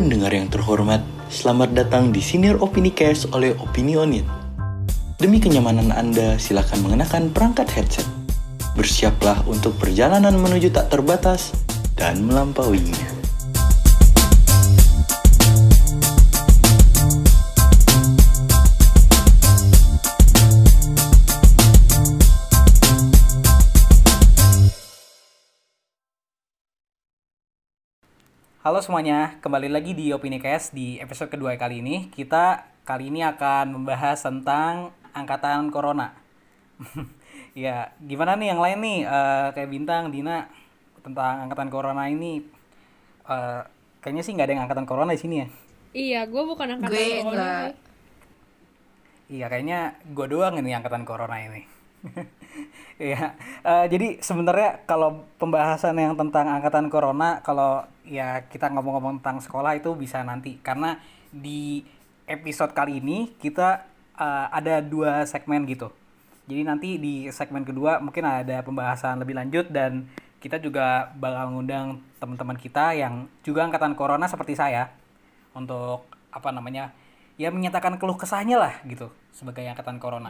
[0.00, 4.24] Pendengar yang terhormat, selamat datang di Senior Opini Cast oleh Opinionit.
[5.20, 8.08] Demi kenyamanan Anda, silakan mengenakan perangkat headset.
[8.72, 11.52] Bersiaplah untuk perjalanan menuju tak terbatas
[12.00, 13.19] dan melampauinya.
[28.60, 32.12] Halo semuanya, kembali lagi di Opini Cast di episode kedua kali ini.
[32.12, 36.12] Kita kali ini akan membahas tentang angkatan corona.
[37.56, 40.44] ya, gimana nih yang lain nih Eh, kayak Bintang, Dina
[41.00, 42.44] tentang angkatan corona ini
[43.24, 43.60] eh,
[44.04, 45.48] kayaknya sih nggak ada yang angkatan corona di sini ya.
[45.96, 47.32] Iya, gue bukan angkatan Gue corona.
[47.32, 47.68] enggak.
[49.32, 51.64] Iya, kayaknya gue doang ini angkatan corona ini.
[53.00, 53.32] Iya,
[53.64, 59.72] eh, jadi sebenarnya kalau pembahasan yang tentang angkatan corona, kalau ya kita ngomong-ngomong tentang sekolah
[59.72, 61.00] itu bisa nanti, karena
[61.32, 61.80] di
[62.28, 63.88] episode kali ini kita
[64.20, 65.88] eh, ada dua segmen gitu.
[66.44, 70.04] Jadi nanti di segmen kedua mungkin ada pembahasan lebih lanjut dan
[70.44, 74.92] kita juga bakal ngundang teman-teman kita yang juga angkatan corona seperti saya
[75.56, 76.92] untuk apa namanya
[77.40, 80.28] ya menyatakan keluh kesahnya lah gitu sebagai angkatan corona.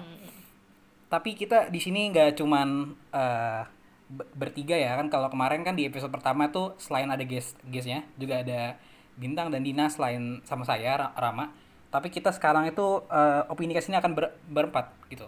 [1.10, 2.68] Tapi kita di sini nggak cuman
[3.10, 3.62] eh,
[4.06, 8.06] be- bertiga ya kan kalau kemarin kan di episode pertama tuh selain ada guest guestnya
[8.14, 8.78] juga ada
[9.18, 11.50] bintang dan Dina selain sama saya Ra- Rama.
[11.90, 15.26] Tapi kita sekarang itu eh, opini ini akan ber- berempat gitu.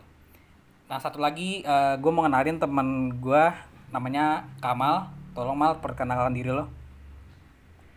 [0.86, 1.64] Nah satu lagi
[1.98, 2.88] gue mau kenalin teman
[3.18, 3.44] gue
[3.90, 5.10] namanya Kamal.
[5.34, 6.68] Tolong Mal perkenalkan diri lo.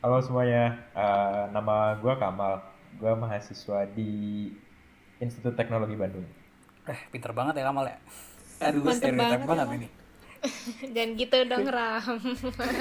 [0.02, 0.64] Halo semuanya,
[0.96, 2.64] Eh, nama gue Kamal.
[2.98, 4.12] Gue mahasiswa di
[5.20, 6.24] Institut Teknologi Bandung.
[6.86, 7.98] Eh pinter banget ya Kamal ya.
[8.62, 9.78] Aduh gue Mantep stereotip banget, banget Kamal.
[9.80, 9.88] ini.
[10.94, 12.18] Dan gitu dong Ram.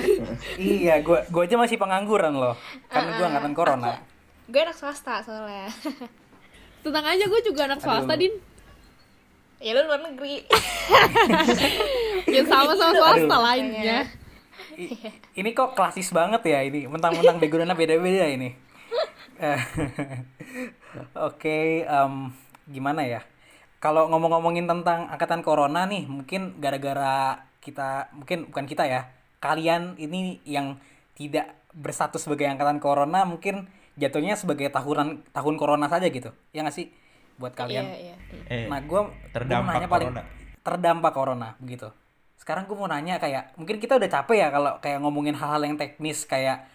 [0.61, 2.55] iya, gue gue aja masih pengangguran loh.
[2.87, 3.93] Karena gue angkatan corona.
[4.45, 5.73] gue anak swasta soalnya.
[6.85, 8.21] Tenang aja, gue juga anak swasta, Aduh.
[8.21, 8.35] Din.
[9.57, 10.45] ya lu luar negeri.
[12.29, 13.41] Ya sama-sama swasta Aduh.
[13.41, 14.05] lainnya.
[14.77, 14.93] I-
[15.35, 18.59] ini kok klasis banget ya ini mentang-mentang backgroundnya beda-beda ini
[19.35, 19.61] Eh,
[21.17, 22.13] oke em,
[22.67, 23.23] gimana ya
[23.79, 29.09] kalau ngomong-ngomongin tentang angkatan corona nih mungkin gara-gara kita mungkin bukan kita ya
[29.39, 30.77] kalian ini yang
[31.15, 36.75] tidak berstatus sebagai angkatan corona mungkin jatuhnya sebagai tahunan tahun corona saja gitu ya nggak
[36.75, 36.91] sih
[37.35, 38.17] buat kalian Iya, iya.
[38.47, 40.23] Eh, Nah, gue terdampak nanya paling corona.
[40.63, 41.91] terdampak corona begitu.
[42.39, 45.75] Sekarang gue mau nanya kayak mungkin kita udah capek ya kalau kayak ngomongin hal-hal yang
[45.75, 46.67] teknis kayak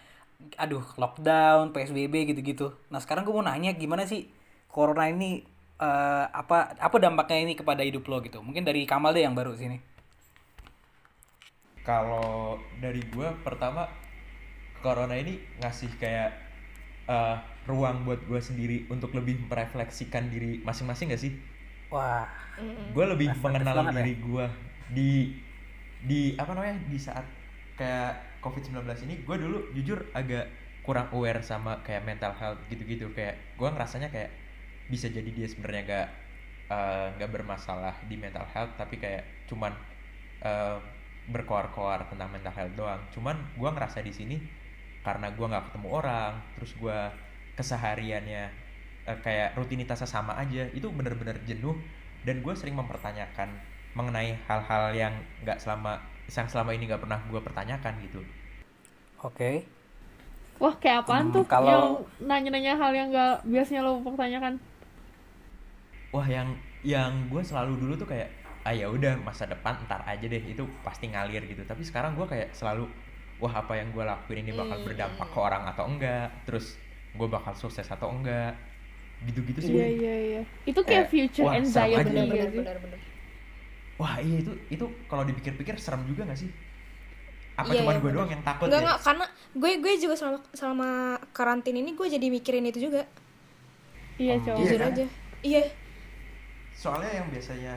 [0.56, 2.72] aduh lockdown, PSBB gitu-gitu.
[2.88, 4.28] Nah, sekarang gue mau nanya gimana sih
[4.68, 5.44] corona ini
[5.80, 8.38] eh, apa apa dampaknya ini kepada hidup lo gitu.
[8.46, 9.78] Mungkin dari Kamal deh yang baru sini.
[11.80, 13.88] Kalau dari gue pertama,
[14.84, 16.30] Corona ini ngasih kayak
[17.08, 17.36] eh,
[17.68, 21.32] ruang buat gue sendiri untuk lebih merefleksikan diri masing-masing gak sih?
[21.90, 22.26] Wah,
[22.94, 23.92] Gue lebih Reflektif mengenal ya.
[23.92, 24.46] diri gue
[24.90, 25.10] di
[26.00, 27.24] di apa namanya di saat
[27.78, 30.48] kayak COVID-19 ini gue dulu jujur agak
[30.84, 34.30] kurang aware sama kayak mental health gitu-gitu kayak gue ngerasanya kayak
[34.92, 36.08] bisa jadi dia sebenarnya gak
[37.18, 39.72] nggak bermasalah di mental health tapi kayak cuman
[40.42, 40.78] eh,
[41.30, 44.36] berkoar-koar tentang mental health doang cuman gue ngerasa di sini
[45.06, 46.98] karena gue nggak ketemu orang terus gue
[47.58, 48.44] kesehariannya
[49.10, 51.76] eh, kayak rutinitasnya sama aja itu bener-bener jenuh
[52.26, 53.50] dan gue sering mempertanyakan
[53.98, 55.92] mengenai hal-hal yang nggak selama
[56.30, 58.22] yang selama ini nggak pernah gue pertanyakan gitu
[59.22, 59.50] oke.
[60.62, 61.84] Wah, kayak apaan Hmm, tuh kalau- yang
[62.20, 64.54] nanya-nanya hal yang gak biasanya lo pertanyakan?
[66.14, 66.48] Wah yang
[66.82, 68.28] yang gue selalu dulu tuh kayak
[68.66, 72.26] ah ya udah masa depan ntar aja deh itu pasti ngalir gitu tapi sekarang gue
[72.28, 72.84] kayak selalu
[73.40, 74.84] wah apa yang gue lakuin ini bakal Hmm.
[74.84, 76.76] berdampak ke orang atau enggak terus
[77.16, 78.52] gue bakal sukses atau enggak
[79.26, 80.38] gitu-gitu sih Iya, iya, iya.
[80.70, 82.64] Itu kayak Kayak, future wah, anxiety Benar, sih?
[82.64, 83.00] benar, benar.
[84.00, 86.50] wah iya itu itu kalau dipikir-pikir serem juga gak sih
[87.60, 88.16] apa Iya, cuman iya, gue bener.
[88.16, 89.24] doang yang takut Enggak, ya enggak, karena
[89.60, 90.88] gue gue juga selama selama
[91.36, 93.02] karantin ini gue jadi mikirin itu juga.
[94.20, 94.58] Iya, Hmm, cowok.
[94.60, 94.92] Iya Jujur kan?
[94.92, 95.04] aja.
[95.46, 95.60] Iya.
[96.80, 97.74] Soalnya yang biasanya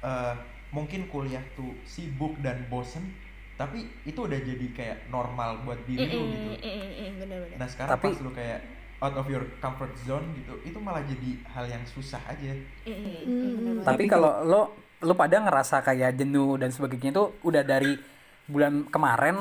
[0.00, 0.34] eh,
[0.68, 3.08] mungkin kuliah tuh sibuk dan bosen
[3.54, 7.38] tapi itu udah jadi kayak normal buat diri lu gitu Mm, mm, mm, mm, benar,
[7.40, 7.56] benar.
[7.56, 8.60] nah sekarang Tapi- pas lu kayak
[8.98, 12.52] out of your comfort zone gitu itu malah jadi hal yang susah aja
[12.84, 13.84] Mm, mm, mm, benar.
[13.86, 14.60] Tapi kalau lo
[15.00, 17.96] lo pada ngerasa kayak jenuh dan sebagainya itu udah dari
[18.44, 19.36] bulan kemarin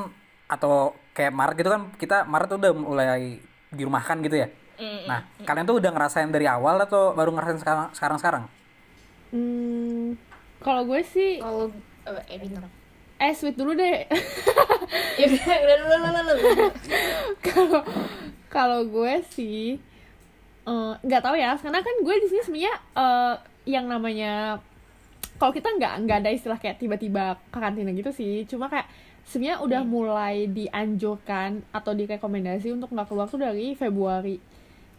[0.45, 3.39] atau kayak Maret gitu kan kita Maret tuh udah mulai
[3.69, 4.47] dirumahkan gitu ya.
[4.75, 8.43] Mm, Nah, kalian tuh udah ngerasain dari awal atau baru ngerasain sekarang sekarang sekarang?
[9.33, 10.13] Hmm,
[10.61, 11.65] kalau gue sih, Kalau
[12.05, 12.69] eh, eh bintang.
[13.17, 14.05] eh sweet dulu deh.
[15.13, 16.35] Ya udah, udah, udah.
[17.41, 17.81] Kalau
[18.47, 19.81] Kalau gue sih
[20.63, 23.35] eh, nggak tahu ya, karena kan gue di sini sebenarnya eh,
[23.65, 24.61] yang namanya
[25.35, 28.85] kalau kita nggak nggak ada istilah kayak tiba-tiba karantina gitu sih, cuma kayak
[29.23, 34.37] sebenarnya udah mulai dianjurkan atau direkomendasi untuk nggak keluar tuh dari Februari.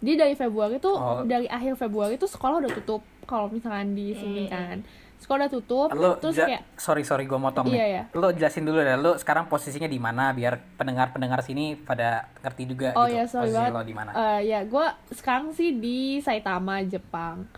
[0.03, 1.23] Jadi dari Februari tuh Oh.
[1.23, 4.81] dari akhir Februari tuh sekolah udah tutup kalau misalkan di sini kan.
[5.17, 7.85] Sekolah udah tutup, Lo terus kayak sorry sorry gue motong Iya, nih.
[7.88, 8.03] iya.
[8.12, 8.93] Lo jelasin dulu deh.
[8.94, 13.17] Lo sekarang posisinya di mana biar pendengar-pendengar sini pada ngerti juga Oh gitu.
[13.17, 13.73] ya sorry posisi banget.
[13.73, 14.11] lo di mana.
[14.12, 17.49] Eh, ya gue sekarang sih di Saitama Jepang.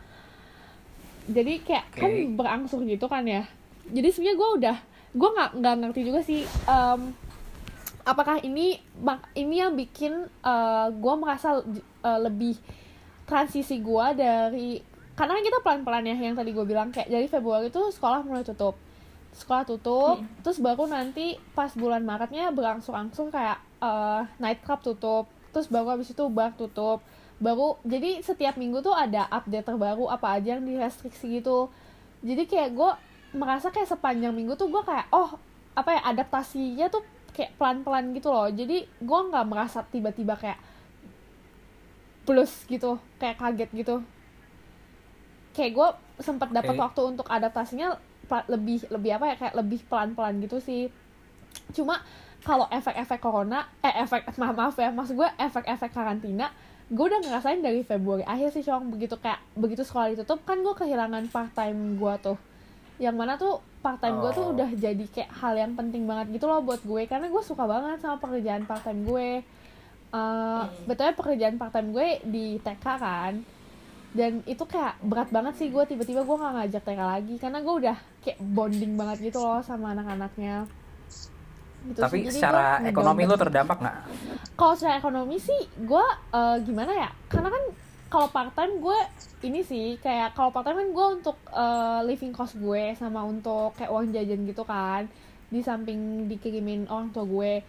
[1.26, 1.98] Jadi kayak Oke.
[1.98, 3.42] kan berangsur gitu kan ya.
[3.84, 4.76] Jadi sebenarnya gue udah
[5.12, 6.42] gue nggak nggak ngerti juga sih.
[6.64, 7.00] em,
[8.04, 10.30] apakah ini mak- ini yang bikin
[10.94, 11.66] gue merasa
[12.00, 12.54] eh, lebih
[13.24, 14.78] transisi gue dari
[15.16, 18.44] karena kan kita pelan-pelan ya yang tadi gue bilang kayak dari Februari itu sekolah mulai
[18.44, 18.76] tutup.
[19.32, 25.24] Sekolah tutup terus baru nanti pas bulan Maretnya berangsur-angsur kayak eh, night club tutup.
[25.56, 27.00] Terus baru habis itu bar tutup.
[27.40, 31.72] Baru jadi setiap minggu tuh ada update terbaru apa aja yang direstriksi gitu.
[32.20, 32.90] Jadi kayak gue
[33.32, 35.40] merasa kayak sepanjang minggu tuh gue kayak oh
[35.72, 37.00] apa ya adaptasinya tuh
[37.32, 38.52] kayak pelan-pelan gitu loh.
[38.52, 40.60] Jadi gue nggak merasa tiba-tiba kayak
[42.28, 43.96] plus gitu kayak kaget gitu
[45.56, 45.88] kayak gue
[46.20, 46.82] sempat dapat Oke.
[46.85, 47.97] waktu untuk adaptasinya
[48.47, 50.93] lebih lebih apa ya kayak lebih pelan-pelan gitu sih.
[51.73, 52.05] Cuma
[52.44, 56.53] kalau efek-efek corona eh efek maaf maaf ya maksud gue efek-efek karantina
[56.87, 60.70] gue udah ngerasain dari Februari akhir sih cong begitu kayak begitu sekolah ditutup kan gue
[60.70, 62.38] kehilangan part time gue tuh.
[63.00, 64.53] Yang mana tuh part time gue tuh Oh.
[64.55, 67.03] udah jadi kayak hal yang penting banget gitu loh buat gue.
[67.08, 69.29] Karena gue suka banget sama pekerjaan part time gue.
[70.14, 73.35] Eh betulnya pekerjaan part time gue di TK kan
[74.16, 77.34] dan itu kayak berat banget sih gue tiba-tiba gue nggak ngajak TK lagi.
[77.36, 80.64] Karena gue udah kayak bonding banget gitu loh sama anak-anaknya.
[81.92, 82.32] Gitu Tapi sih.
[82.32, 83.98] Jadi secara ekonomi lo terdampak nggak?
[84.56, 87.10] kalau secara ekonomi sih gue eh, gimana ya?
[87.28, 87.64] Karena kan
[88.08, 88.98] kalau part time gue
[89.44, 93.76] ini sih kayak kalau part time kan gue untuk eh, living cost gue sama untuk
[93.76, 95.04] kayak uang jajan gitu kan.
[95.52, 97.60] Di samping dikirimin orang tua gue.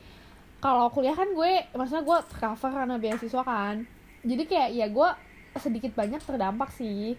[0.63, 3.83] Kalau kuliah kan gue maksudnya gue cover karena beasiswa kan.
[4.23, 5.09] Jadi kayak ya gue
[5.57, 7.17] sedikit banyak terdampak sih.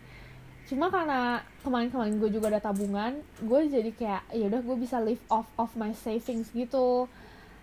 [0.68, 5.22] Cuma karena kemarin-kemarin gue juga ada tabungan gue jadi kayak ya udah gue bisa live
[5.28, 7.08] off of my savings gitu.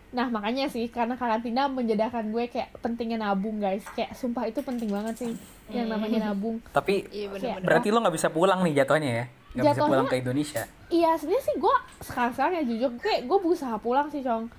[0.10, 3.86] Nah makanya sih karena karantina menjadikan gue kayak pentingnya nabung guys.
[3.94, 5.32] Kayak sumpah itu penting banget sih
[5.70, 6.58] yang namanya nabung.
[6.72, 9.26] Tapi Iya Kayak- berarti lo nggak bisa pulang nih jatuhnya ya?
[9.54, 10.64] Nggak bisa pulang ke Indonesia?
[10.90, 14.50] Iya sebenarnya sih gue sekarang-sekarang ya jujur kayak gue berusaha pulang sih Cong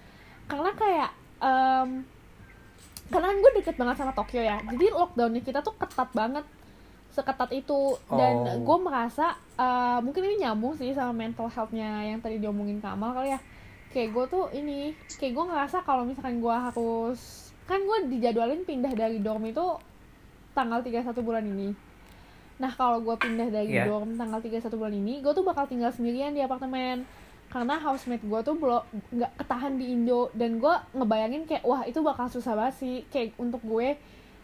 [0.46, 1.10] Karena kayak
[1.42, 1.88] em,
[3.06, 6.44] Karena kan gue deket banget sama Tokyo ya Jadi lockdownnya kita tuh ketat banget
[7.08, 8.60] Seketat itu Dan Oh.
[8.62, 13.30] gue merasa eh, Mungkin ini nyambung sih sama mental health-nya yang tadi diomongin Kamal kali
[13.30, 13.40] ya
[13.88, 17.20] Kayak gue tuh ini Kayak gue ngerasa kalau misalkan gue harus
[17.64, 19.64] Kan gue dijadwalin pindah dari dorm itu
[20.52, 21.68] Tanggal 31 bulan ini
[22.56, 23.84] Nah kalau gue pindah dari Iya.
[23.84, 27.04] dorm tanggal 31 bulan ini, gue tuh bakal tinggal sendirian di apartemen.
[27.46, 28.82] Karena housemate gue tuh belum
[29.16, 33.38] nggak ketahan di Indo dan gue ngebayangin kayak wah itu bakal susah banget sih kayak
[33.38, 33.96] untuk gue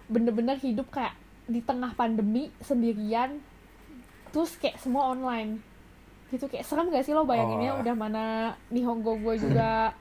[0.06, 1.12] bener-bener hidup kayak
[1.50, 3.42] di tengah pandemi sendirian
[4.30, 5.60] terus kayak semua online
[6.32, 7.80] gitu kayak serem gak sih lo bayanginnya Oh.
[7.84, 8.24] udah mana
[8.72, 9.92] Nihongo gue juga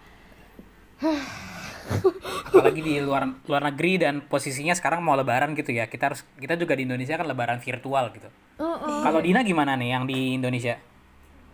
[2.51, 5.89] Apalagi di luar luar negeri dan posisinya sekarang mau lebaran gitu ya.
[5.89, 8.29] Kita harus kita juga di Indonesia kan lebaran virtual gitu.
[8.61, 8.99] Heeh.
[9.01, 10.77] Kalau Dina gimana nih yang di Indonesia?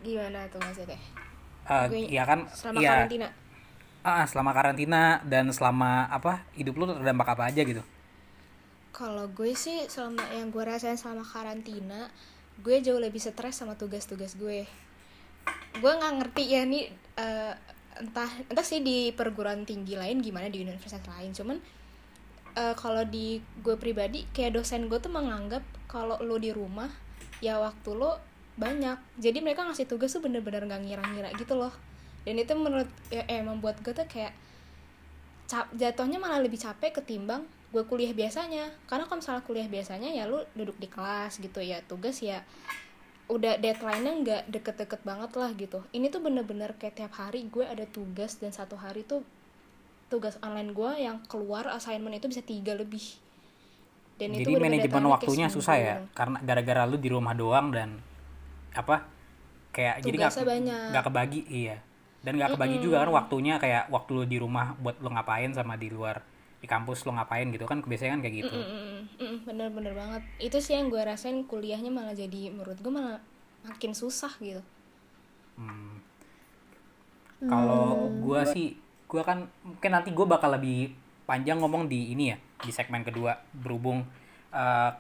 [0.04, 1.00] Gimana tuh maksudnya?
[1.67, 3.27] Eh, Gue- ya kan Selama ya karantina.
[4.07, 7.83] ah, selama karantina dan selama apa hidup lu terdampak apa aja gitu
[8.95, 12.09] Kalau gue sih selama yang gue rasain selama karantina,
[12.65, 14.65] gue jauh lebih stres sama tugas-tugas gue.
[15.77, 17.53] Gue nggak ngerti ya nih eh,
[18.01, 21.29] entah entah sih di perguruan tinggi lain gimana di universitas lain.
[21.29, 21.57] Cuman
[22.57, 26.89] eh, kalau di gue pribadi kayak dosen gue tuh menganggap kalau lo di rumah
[27.39, 28.17] ya waktu lo
[28.58, 28.98] banyak.
[29.22, 31.72] Jadi mereka ngasih tugas tuh bener-bener nggak ngira-ngira gitu loh.
[32.28, 34.36] Dan itu menurut ya, eh, membuat gue tuh kayak
[35.48, 40.24] cap jatuhnya malah lebih capek ketimbang gue kuliah biasanya karena kalau misalnya kuliah biasanya ya
[40.28, 42.44] lu duduk di kelas gitu ya tugas ya
[43.28, 47.84] udah deadline-nya nggak deket-deket banget lah gitu ini tuh bener-bener kayak tiap hari gue ada
[47.84, 49.20] tugas dan satu hari tuh
[50.08, 53.04] tugas online gue yang keluar assignment itu bisa tiga lebih
[54.16, 58.00] dan jadi bener-bener manajemen waktunya susah ya karena gara-gara lu di rumah doang dan
[58.77, 59.10] apa
[59.74, 60.34] kayak jadi nggak
[60.93, 61.77] nggak kebagi iya.
[62.22, 65.79] Dan nggak kebagi juga kan waktunya kayak waktu lu di rumah buat lu ngapain sama
[65.79, 66.19] di luar
[66.57, 68.57] di kampus lu ngapain gitu kan biasanya kan kayak gitu.
[68.57, 70.22] Mm, mm, mm, mm, bener-bener banget.
[70.41, 73.22] Itu sih yang gue rasain kuliahnya malah jadi menurut gue malah
[73.67, 74.62] makin susah gitu.
[75.57, 76.01] Hmm.
[77.38, 78.74] Kalau gua sih,
[79.05, 80.93] gua kan mungkin nanti gua bakal lebih
[81.29, 84.01] panjang ngomong di ini ya, di segmen kedua berhubung
[84.50, 84.91] eh,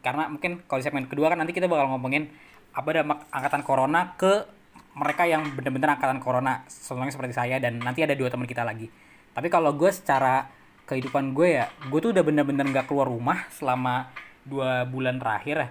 [0.00, 2.32] karena mungkin kalau di segmen kedua kan nanti kita bakal ngomongin
[2.72, 4.44] apa dampak angkatan corona ke
[4.92, 6.64] mereka yang benar-benar angkatan corona.
[6.68, 8.88] Contohnya seperti saya dan nanti ada dua teman kita lagi.
[9.32, 10.48] Tapi kalau gue secara
[10.84, 14.12] kehidupan gue ya gue tuh udah bener-bener nggak keluar rumah selama
[14.44, 15.68] dua bulan terakhir ya.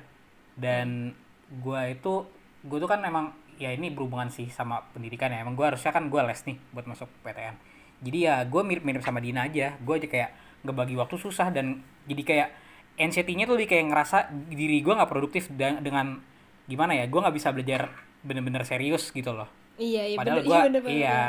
[0.58, 1.14] Dan
[1.50, 2.26] gue itu
[2.66, 5.46] gue tuh kan emang ya ini berhubungan sih sama pendidikan ya.
[5.46, 9.22] Emang gue harusnya kan gue les nih buat masuk PTN jadi ya gue mirip-mirip sama
[9.22, 9.78] Dina aja.
[9.80, 10.30] Gue aja kayak
[10.66, 12.50] ngebagi waktu susah dan jadi kayak
[12.98, 14.18] anxiety-nya tuh lebih kayak ngerasa
[14.50, 16.22] diri gue nggak produktif dan dengan
[16.72, 17.92] gimana ya gue nggak bisa belajar
[18.24, 19.50] bener-bener serius gitu loh.
[19.76, 21.00] Iya iya padahal bener, gue iya bener banget.
[21.04, 21.24] iya.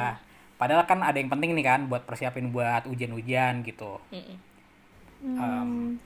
[0.61, 3.99] padahal kan ada yang penting nih kan buat persiapin buat ujian-ujian gitu.
[4.14, 4.38] Mm-mm.
[5.22, 5.99] Um,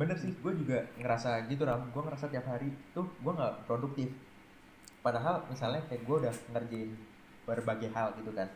[0.00, 1.84] bener sih gue juga ngerasa gitu ram.
[1.92, 4.08] Gue ngerasa tiap hari tuh gue nggak produktif.
[5.04, 6.90] Padahal misalnya kayak gue udah ngerjain
[7.44, 8.48] berbagai hal gitu kan.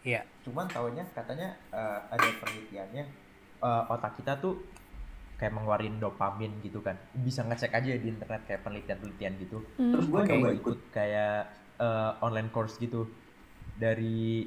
[0.00, 0.24] Iya.
[0.48, 3.04] Cuman taunya katanya eh, ada penelitiannya
[3.60, 4.64] eh, otak kita tuh
[5.38, 6.94] kayak mengeluarin dopamin gitu kan.
[7.14, 9.58] Bisa ngecek aja di internet kayak penelitian-penelitian gitu.
[9.78, 9.92] Hmm.
[9.92, 10.78] terus gue coba ikut.
[10.94, 13.10] kayak eh, online course gitu.
[13.74, 14.46] Dari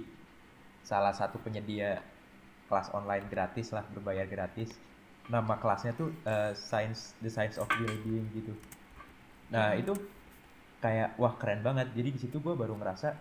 [0.88, 2.00] salah satu penyedia
[2.72, 4.76] kelas online gratis lah berbayar gratis.
[5.28, 8.56] Nama kelasnya tuh eh, science the science of well-being gitu.
[9.52, 9.92] Nah itu
[10.80, 11.92] kayak wah keren banget.
[11.92, 13.12] Jadi di situ gue baru ngerasa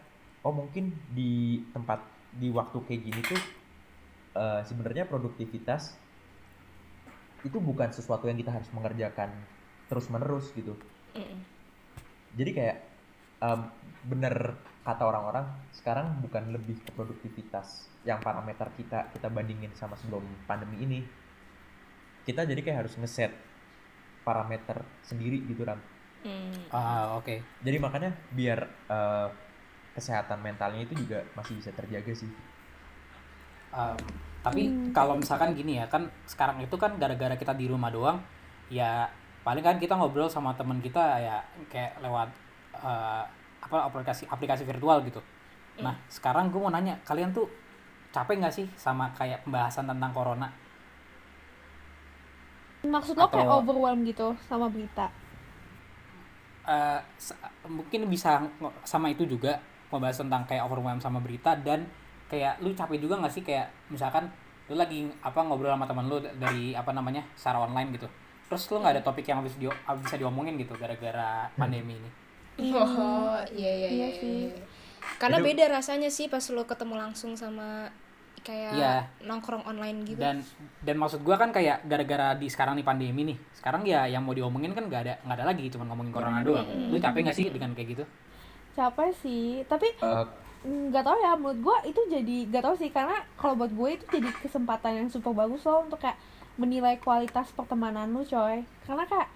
[0.46, 1.99] oh mungkin di tempat
[2.30, 3.40] di waktu kayak gini tuh
[4.38, 6.05] eh, sebenarnya produktivitas
[7.47, 9.31] itu bukan sesuatu yang kita harus mengerjakan
[9.87, 10.75] terus menerus gitu.
[11.15, 11.38] Mm-mm.
[12.37, 12.76] jadi kayak
[13.41, 13.61] em,
[14.05, 20.23] bener kata orang-orang sekarang bukan lebih ke produktivitas yang parameter kita kita bandingin sama sebelum
[20.47, 21.00] pandemi ini.
[22.23, 23.35] Kita jadi kayak harus ngeset
[24.23, 25.79] parameter sendiri gitu ram.
[26.23, 26.71] Mm.
[26.71, 27.43] ah oke.
[27.67, 28.59] Jadi makanya biar
[28.91, 29.29] eh,
[29.99, 32.31] kesehatan mentalnya itu juga masih bisa terjaga sih.
[33.75, 33.99] Um,
[34.47, 34.95] tapi Hmm.
[34.95, 38.23] kalau misalkan gini ya kan sekarang itu kan gara-gara kita di rumah doang
[38.71, 39.11] ya
[39.43, 42.31] paling kan kita ngobrol sama teman kita ya kayak lewat
[42.76, 43.23] eh,
[43.59, 45.19] apa aplikasi aplikasi virtual gitu
[45.76, 47.50] nah sekarang gue mau nanya kalian tuh
[48.09, 50.47] capek nggak sih sama kayak pembahasan tentang corona
[52.87, 55.11] Maksud lo kayak Atau- overwhelm gitu sama berita.
[57.19, 57.35] Se-
[57.67, 58.47] mungin bisa
[58.83, 59.59] sama itu juga
[59.91, 61.83] membahas tentang kayak overwhelm sama berita dan
[62.26, 64.26] kayak lu capek juga nggak sih kayak misalkan
[64.66, 68.09] lu lagi apa ngobrol sama teman lu dari apa namanya secara online gitu
[68.47, 69.66] terus lu nggak ada topik yang bisa, di,
[69.97, 72.11] bisa diomongin gitu gara-gara pandemi ini
[72.56, 74.09] Oh, iya iya Iya iya.
[74.11, 74.49] sih.
[74.49, 74.64] iya.
[75.16, 77.85] Karena Itu- beda rasanya sih pas lo ketemu langsung sama
[78.40, 78.95] kayak Iya.
[79.23, 80.16] nongkrong online gitu.
[80.16, 80.38] dan
[80.80, 84.33] dan maksud gua kan kayak gara-gara di sekarang nih pandemi nih sekarang ya yang mau
[84.33, 87.50] diomongin kan nggak ada nggak ada lagi cuma ngomongin corona doang lu capek nggak sih
[87.50, 88.04] dengan kayak gitu
[88.73, 90.25] Capek sih, tapi Eh,
[90.66, 94.04] nggak tahu ya menurut gue itu jadi nggak tahu sih karena kalau buat gue itu
[94.11, 96.18] jadi kesempatan yang super bagus loh untuk kayak
[96.58, 98.66] menilai kualitas pertemanan lu coy.
[98.82, 99.28] Karena kayak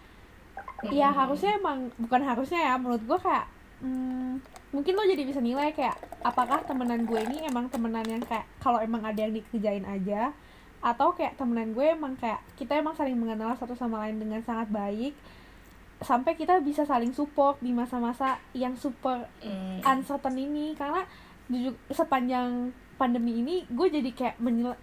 [0.90, 3.46] ya harusnya emang bukan harusnya ya menurut gue kayak
[3.84, 4.40] hmm,
[4.72, 8.80] mungkin lo jadi bisa nilai kayak apakah temenan gue ini emang temenan yang kayak kalau
[8.80, 10.32] emang ada yang dikerjain aja
[10.80, 14.72] atau kayak temenan gue emang kayak kita emang saling mengenal satu sama lain dengan sangat
[14.72, 15.12] baik
[16.00, 19.80] sampai kita bisa saling support di masa-masa yang super Mm.
[19.82, 21.04] uncertain ini karena
[21.46, 24.76] jujur sepanjang pandemi ini gue jadi kayak menilai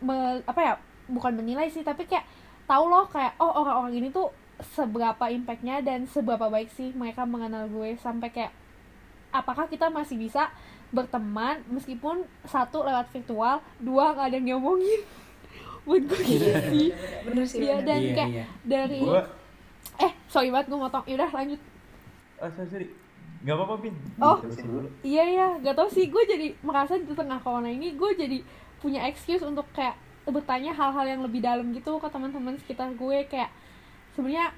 [0.00, 0.74] me- apa ya
[1.06, 2.26] bukan menilai sih tapi kayak
[2.64, 4.30] tahu loh kayak oh orang-orang ini tuh
[4.64, 8.52] seberapa impactnya dan seberapa baik sih mereka mengenal gue sampai kayak
[9.30, 10.50] apakah kita masih bisa
[10.88, 15.00] berteman meskipun satu lewat virtual dua nggak ada yang ngomongin
[15.84, 16.88] buat gue gitu sih
[17.24, 17.58] Bener sih.
[17.60, 17.86] Iya, bener.
[17.86, 18.44] dan Iya, kayak iya.
[18.62, 19.02] dari
[20.32, 21.04] sorry banget gue motong.
[21.04, 21.60] Yaudah lanjut.
[22.40, 22.88] Oh sorry sorry.
[23.44, 24.38] Nggak apa-apa bin Oh.
[25.04, 28.38] Iya iya, gak tau sih gue jadi merasa di tengah corona ini gue jadi
[28.80, 33.18] punya excuse untuk kayak bertanya hal-hal yang lebih dalam gitu ke teman-teman sekitar gue.
[33.28, 33.50] Kayak
[34.16, 34.54] sebenarnya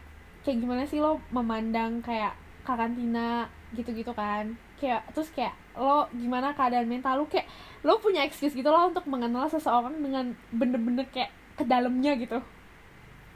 [0.47, 4.55] kayak gimana sih lo memandang kayak karantina gitu-gitu kan?
[4.77, 7.27] Kayak terus kayak lo gimana keadaan mental lo?
[7.27, 7.49] Kayak
[7.81, 12.39] lo punya excuse gitu loh untuk mengenal seseorang dengan bener-bener kayak ke dalamnya gitu.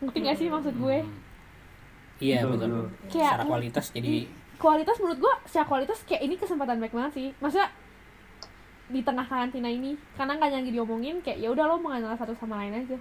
[0.04, 1.00] Ngerti gak sih maksud gue?
[1.02, 1.27] Hmm.
[2.18, 2.68] Iya Betul, betul.
[2.68, 2.86] betul.
[3.08, 4.14] Kayak- secara kualitas jadi
[4.58, 7.28] kualitas menurut gua secara kualitas kayak ini kesempatan baik banget sih.
[7.38, 7.68] Maksudnya
[8.88, 12.58] di tengah karantina ini karena nggak yang diomongin kayak ya udah lo mengenal satu sama
[12.58, 12.96] lain aja.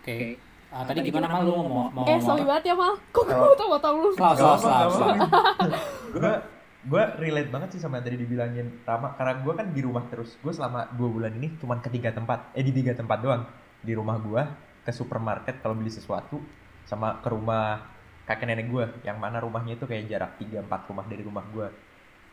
[0.00, 0.40] Oke.
[0.66, 1.46] Ah, tadi gimana mal?
[1.46, 2.98] Lu mau mau eh sorry banget ya mal.
[3.14, 4.10] Kok gue tau tau lu?
[4.12, 4.94] Selalu, selalu.
[6.18, 6.32] gue
[6.86, 9.14] gue relate banget sih sama yang tadi dibilangin Rama.
[9.14, 10.34] Karena gue kan di rumah terus.
[10.42, 12.50] Gue selama dua bulan ini cuman ke tiga tempat.
[12.50, 13.46] Eh di tiga tempat doang.
[13.78, 14.42] Di rumah gue
[14.82, 16.42] ke supermarket kalau beli sesuatu
[16.86, 17.82] sama ke rumah
[18.24, 21.68] kakek nenek gue yang mana rumahnya itu kayak jarak 3-4 rumah dari rumah gue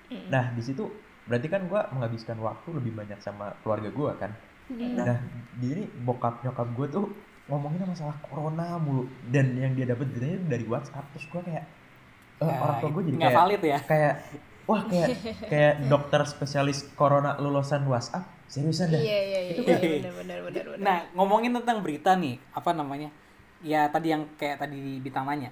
[0.03, 0.27] Mm.
[0.29, 0.83] nah di situ
[1.23, 4.31] berarti kan gue menghabiskan waktu lebih banyak sama keluarga gue kan
[4.73, 5.19] Nah,
[5.53, 7.05] di ini bokap nyokap gue tuh
[7.45, 11.65] ngomongin masalah corona mulu dan yang dia dapat beritanya dari WhatsApp terus gue kayak
[12.39, 13.79] eh, Ya, orang tua gue jadi kayak valid ya.
[13.83, 14.13] kayak
[14.63, 15.07] wah kayak
[15.51, 20.39] kayak dokter spesialis corona lulusan WhatsApp seriusan dah Iya iya iya Itu iya, benar benar
[20.43, 20.63] benar.
[20.79, 23.07] Nah, ngomongin tentang berita nih, apa namanya?
[23.63, 25.49] Ya tadi yang kayak tadi di Bintang nanya.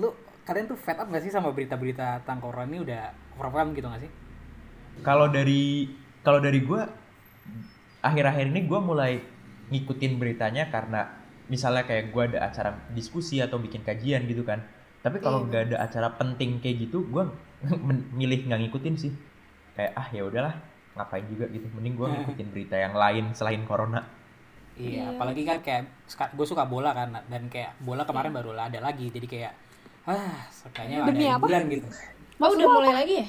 [0.00, 0.10] Lu
[0.48, 2.78] kalian tuh fed up gak sih sama berita-berita tentang corona ini?
[2.82, 4.12] Udah overwhelmed gitu gak sih?
[5.00, 5.88] kalau dari
[6.20, 6.82] kalau dari gue
[8.04, 9.12] akhir-akhir ini gue mulai
[9.70, 11.08] ngikutin beritanya karena
[11.48, 14.60] misalnya kayak gue ada acara diskusi atau bikin kajian gitu kan.
[15.00, 17.24] Tapi kalau Iya, nggak ada acara penting kayak gitu gue
[18.18, 19.12] milih nggak ngikutin sih.
[19.78, 20.54] Kayak ah ya udahlah
[20.98, 21.66] ngapain juga gitu.
[21.72, 24.04] Mending gue ngikutin berita yang lain selain corona
[24.80, 25.82] Iya, apalagi kan kayak
[26.32, 29.52] gue suka bola kan dan kayak bola kemarin baru ada lagi jadi kayak
[30.08, 31.44] ah kayaknya ada apa?
[31.44, 31.88] hiburan gitu.
[32.40, 33.26] Oh, Maksud udah lu mulai lagi ya?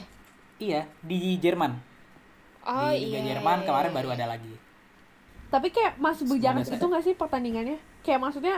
[0.62, 1.72] Iya, di Jerman.
[2.63, 3.27] Oh di Liga iya.
[3.36, 3.98] Jerman iya, kemarin iya.
[4.00, 4.53] baru ada lagi.
[5.51, 7.77] Tapi kayak masih berjalan Sebenarnya itu nggak sih pertandingannya?
[8.05, 8.55] Kayak maksudnya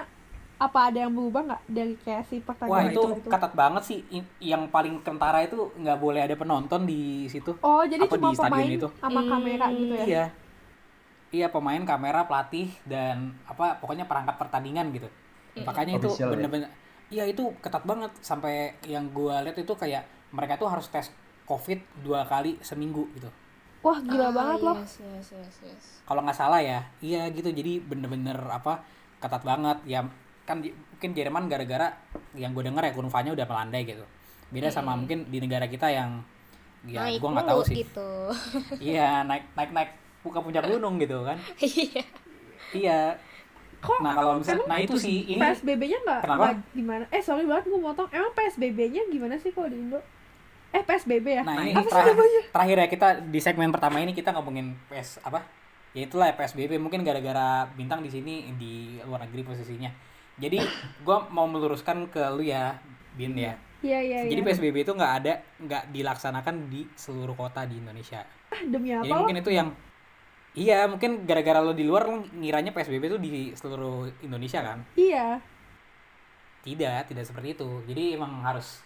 [0.62, 4.00] apa ada yang berubah nggak dari kayak si Wah, pertandingan itu ketat banget sih.
[4.38, 7.58] Yang paling kentara itu nggak boleh ada penonton di situ.
[7.66, 8.90] Oh, jadi Apa cuma di stadion pemain itu?
[9.02, 10.06] sama kamera gitu ya?
[10.06, 10.26] Iya.
[11.34, 15.10] Iya, pemain, kamera, pelatih dan apa pokoknya perangkat pertandingan gitu.
[15.58, 16.34] Makanya itu Official ya?
[16.38, 16.70] bener-bener
[17.10, 20.02] Iya, itu ketat banget sampai yang gua lihat itu kayak
[20.34, 21.14] mereka tuh harus tes
[21.46, 23.30] COVID dua kali seminggu gitu.
[23.82, 24.78] Wah, gila Ah, banget loh.
[24.82, 25.84] yes, yes, yes, yes.
[26.04, 28.84] kalau nggak salah ya iya gitu jadi bener-bener apa
[29.20, 30.04] ketat banget ya
[30.44, 31.96] kan di- mungkin Jerman gara-gara
[32.36, 34.04] yang gue denger ya kurvanya udah melandai gitu
[34.52, 36.20] beda sama mungkin di negara kita yang
[36.84, 38.10] ya gue nggak tahu sih gitu.
[38.84, 39.92] iya naik naik naik
[40.24, 42.04] buka puncak gunung gitu kan Iya.
[42.74, 43.00] iya
[43.84, 46.24] Kok nah kalau misalnya nah itu sih ini PSBB-nya nggak
[46.72, 47.04] gimana?
[47.12, 48.08] Eh sorry banget gue motong.
[48.16, 50.00] Emang PSBB-nya gimana sih kalau di Indo?
[50.72, 51.44] Eh PSBB ya?
[51.44, 52.16] nah ini Apa terakhir,
[52.48, 55.44] terakhir ya kita di segmen pertama ini kita ngomongin PS apa
[55.94, 59.92] ya itulah ya PSBB mungkin gara-gara bintang di sini di luar negeri posisinya
[60.42, 60.64] jadi
[61.06, 62.80] gue mau meluruskan ke lu ya
[63.14, 64.32] bin ya Iya iya iya.
[64.32, 68.24] Jadi PSBB itu nggak ada, nggak dilaksanakan di seluruh kota di Indonesia.
[68.48, 69.76] Ah, demi apa Jadi mungkin itu yang,
[70.54, 74.86] iya mungkin gara-gara lo di luar lo ngiranya PSBB itu di seluruh Indonesia kan?
[74.94, 75.42] Iya.
[76.64, 77.70] Tidak, tidak seperti itu.
[77.90, 78.80] Jadi emang harus,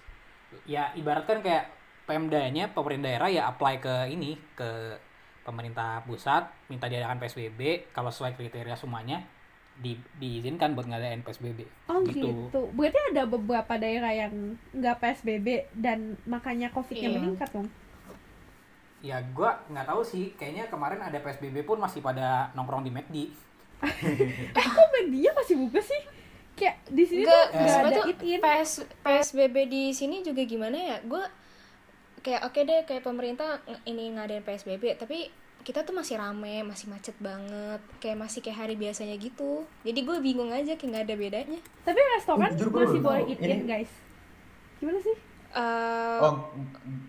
[0.66, 1.78] ya ibaratkan kayak
[2.08, 4.96] Pemdanya, pemerintah daerah ya apply ke ini, ke
[5.44, 9.28] pemerintah pusat, minta diadakan PSBB, kalau sesuai kriteria semuanya,
[9.76, 11.68] di, diizinkan buat ngadain PSBB.
[11.92, 12.48] Oh gitu.
[12.72, 17.18] Berarti ada beberapa daerah yang nggak PSBB dan makanya COVID-nya Iya.
[17.20, 17.68] meningkat dong.
[19.06, 23.18] Ya gua nggak tahu sih, kayaknya kemarin ada PSBB pun masih pada nongkrong di McD.
[24.58, 26.02] Eh kok media masih buka sih?
[26.58, 28.18] Kayak di sini Enggak, tuh nggak ada tuh it.
[28.42, 28.72] PS,
[29.06, 30.98] PSBB di sini juga gimana ya?
[31.06, 31.22] Gue
[32.26, 35.30] kayak oke deh kayak pemerintah ini ngadain PSBB, tapi
[35.62, 39.68] kita tuh masih rame, masih macet banget, kayak masih kayak hari biasanya gitu.
[39.86, 41.60] Jadi gue bingung aja kayak nggak ada bedanya.
[41.86, 43.92] Tapi restoran Oh, masih boleh it in guys.
[44.82, 45.27] Gimana sih?
[45.56, 46.34] Eh, oh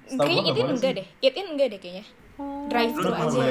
[0.06, 0.98] kayaknya eat in enggak sih.
[0.98, 2.04] deh, eat in enggak deh kayaknya.
[2.38, 2.66] Oh.
[2.70, 3.44] Drive thru aja.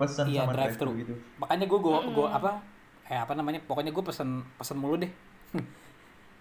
[0.00, 2.50] pesan Iya sama drive thru gitu Makanya gue gue gue apa?
[3.04, 3.60] Eh apa namanya?
[3.66, 5.10] Pokoknya gue pesen pesen mulu deh.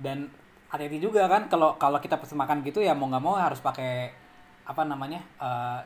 [0.04, 0.30] Dan
[0.69, 4.13] hati-hati juga kan kalau kalau kita pesen makan gitu ya mau nggak mau harus pakai
[4.63, 5.19] apa namanya?
[5.41, 5.80] eh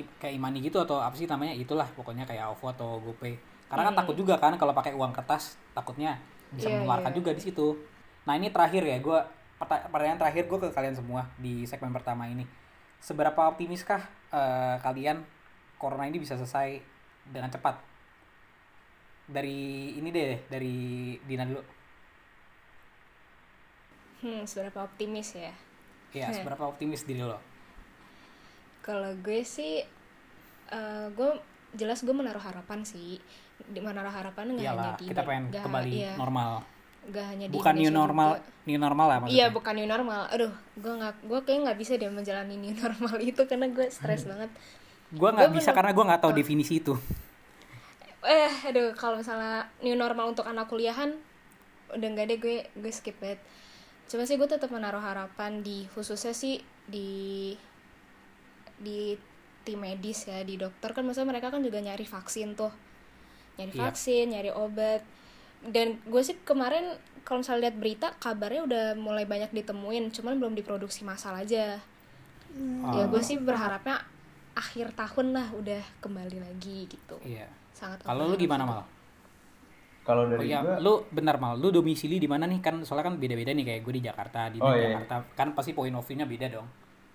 [0.00, 1.52] i- kayak imani gitu atau apa sih namanya?
[1.52, 3.36] Itulah pokoknya kayak OVO atau GoPay.
[3.68, 6.16] Karena kan takut juga kan kalau pakai uang kertas takutnya
[6.52, 7.18] bisa Iya, mengeluarkan iya.
[7.20, 7.76] juga di situ.
[8.24, 9.18] Nah ini terakhir ya gue
[9.64, 12.42] pertanyaan terakhir gue ke kalian semua di segmen pertama ini.
[12.98, 15.22] Seberapa optimiskah eh, kalian
[15.76, 16.78] corona ini bisa selesai
[17.26, 17.78] dengan cepat?
[19.26, 20.74] Dari ini deh, dari
[21.22, 21.62] Dina dulu.
[24.22, 25.50] Hmm, seberapa optimis ya?
[26.12, 26.36] Ya, Hmm.
[26.36, 27.38] seberapa optimis diri lo?
[28.82, 29.82] Kalau gue sih,
[30.68, 31.30] eh gue
[31.72, 33.18] jelas gue menaruh harapan sih.
[33.72, 36.62] Menaruh harapan nggak hanya di kita pengen nggak- kembali iya, normal.
[37.02, 38.48] Nggak hanya di Bukan new Indonesia normal, juga.
[38.62, 39.38] new normal lah maksudnya.
[39.38, 40.20] Iya bukan new normal.
[40.30, 44.22] Aduh, gue nggak, gue kayak nggak bisa deh menjalani new normal itu karena gue stres
[44.24, 44.50] banget.
[45.10, 46.94] Gue nggak bisa bener- karena gue nggak tahu definisi itu.
[48.22, 51.10] Eh, aduh, kalau misalnya new normal untuk anak kuliahan,
[51.90, 53.42] udah nggak deh gue gue skip banget.
[54.06, 57.52] Cuma sih gue tetap menaruh harapan di khususnya sih di
[58.78, 59.14] di
[59.62, 62.74] tim medis ya di dokter kan maksudnya mereka kan juga nyari vaksin tuh
[63.54, 63.80] nyari Iya.
[63.86, 65.02] vaksin nyari obat
[65.64, 70.54] dan gue sih kemarin kalau misalnya lihat berita kabarnya udah mulai banyak ditemuin cuman belum
[70.54, 71.78] diproduksi massal aja
[72.90, 74.02] ya gue sih berharapnya
[74.52, 77.48] akhir tahun lah udah kembali lagi gitu Iya.
[77.72, 78.82] sangat Kalau lu gimana mal?
[80.02, 81.54] kalau Oh dari iya, gua lu benar mal.
[81.54, 82.58] Lu domisili di mana nih?
[82.58, 85.22] Kan soalnya kan beda-beda nih kayak gue di Jakarta, di Oh, iya, Jakarta.
[85.32, 86.66] Kan pasti point of view-nya beda dong.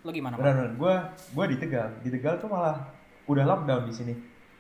[0.02, 0.56] Lu gimana benar mal?
[0.56, 0.94] benar gue
[1.36, 2.80] gue di tegal di tegal tuh malah
[3.28, 4.14] udah lockdown di sini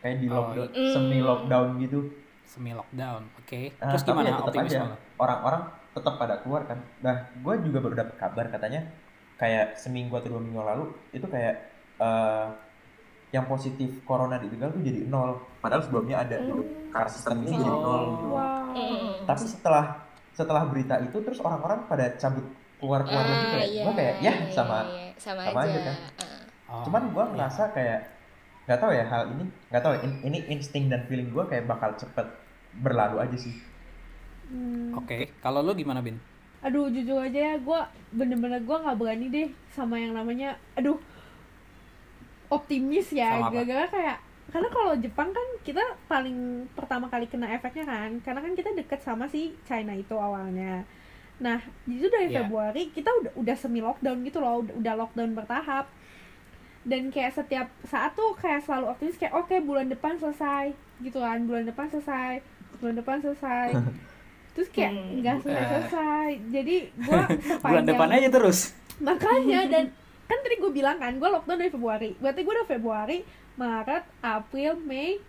[0.03, 0.91] kayak di Oh, lockdown iya.
[0.91, 1.99] semi lockdown gitu
[2.47, 3.27] Semi lockdown.
[3.37, 3.75] Oke.
[3.77, 7.53] Nah, Terus tapi gimana ya tetap optimisme aja orang-orang tetap pada keluar kan nah gue
[7.65, 8.85] juga baru dapat kabar katanya
[9.35, 11.57] kayak seminggu atau dua minggu lalu itu kayak
[11.97, 12.47] eh,
[13.27, 16.61] yang positif corona di Tegal tuh jadi nol padahal sebelumnya ada gitu
[16.93, 17.81] karena sistemnya jadi Oh.
[17.81, 18.25] nol gitu.
[18.29, 19.25] wow Mm.
[19.25, 19.85] tapi setelah
[20.31, 22.45] setelah berita itu terus orang-orang pada cabut
[22.77, 25.69] keluar keluar lagi Ah, kayak iya, gue kayak ya iya, sama iya, sama, sama aja,
[25.73, 25.95] aja kan.
[26.69, 27.31] Oh, cuman gue iya.
[27.33, 27.99] ngerasa kayak
[28.67, 31.65] nggak tahu ya hal ini nggak tahu ya, in- ini insting dan feeling gue kayak
[31.65, 32.27] bakal cepet
[32.77, 33.55] berlalu aja sih
[34.47, 34.95] Hmm.
[34.95, 35.27] Oke.
[35.37, 36.15] Kalau lo gimana Bin?
[36.57, 37.79] aduh jujur aja ya gue
[38.11, 40.95] bener-bener gue nggak berani deh sama yang namanya aduh
[42.47, 48.09] optimis ya gara-gara kayak karena kalau Jepang kan kita paling pertama kali kena efeknya kan
[48.23, 50.87] karena kan kita deket sama si China itu awalnya
[51.37, 52.47] nah itu dari Iya.
[52.47, 55.91] Februari kita udah udah semi lockdown gitu loh udah lockdown bertahap
[56.87, 61.43] dan kayak setiap saat tuh kayak selalu optimis kayak oke bulan depan selesai gitu kan.
[61.43, 62.39] Bulan depan selesai
[62.79, 63.67] bulan depan selesai.
[64.55, 65.19] Terus kayak Hmm.
[65.19, 66.29] nggak selesai selesai.
[66.49, 67.21] Jadi gua
[67.51, 68.59] sepanjang Bulan depan aja terus.
[68.97, 69.83] makanya dan
[70.25, 72.09] kan tadi gue bilang kan gue lockdown dari Februari.
[72.17, 73.17] Berarti gue udah Februari
[73.55, 75.21] Maret April Mei.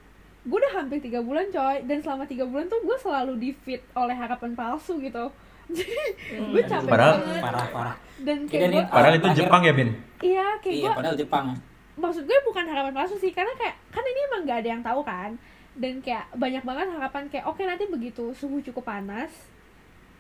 [0.42, 1.84] Gue udah hampir tiga bulan coy.
[1.84, 5.28] Dan selama tiga bulan tuh gue selalu di feed oleh harapan palsu gitu
[5.68, 7.42] gue capek Padahal- banget.
[7.42, 7.96] Parah parah.
[8.18, 9.90] dan kayak gue padahal itu Jepang ya Bin?
[10.18, 11.46] Iya kayak Iya, gue padahal Jepang.
[11.94, 15.00] maksud gue bukan harapan palsu sih karena kayak kan ini emang gak ada yang tahu
[15.02, 15.30] kan?
[15.72, 19.30] Dan kayak banyak banget harapan kayak oke nanti begitu suhu cukup panas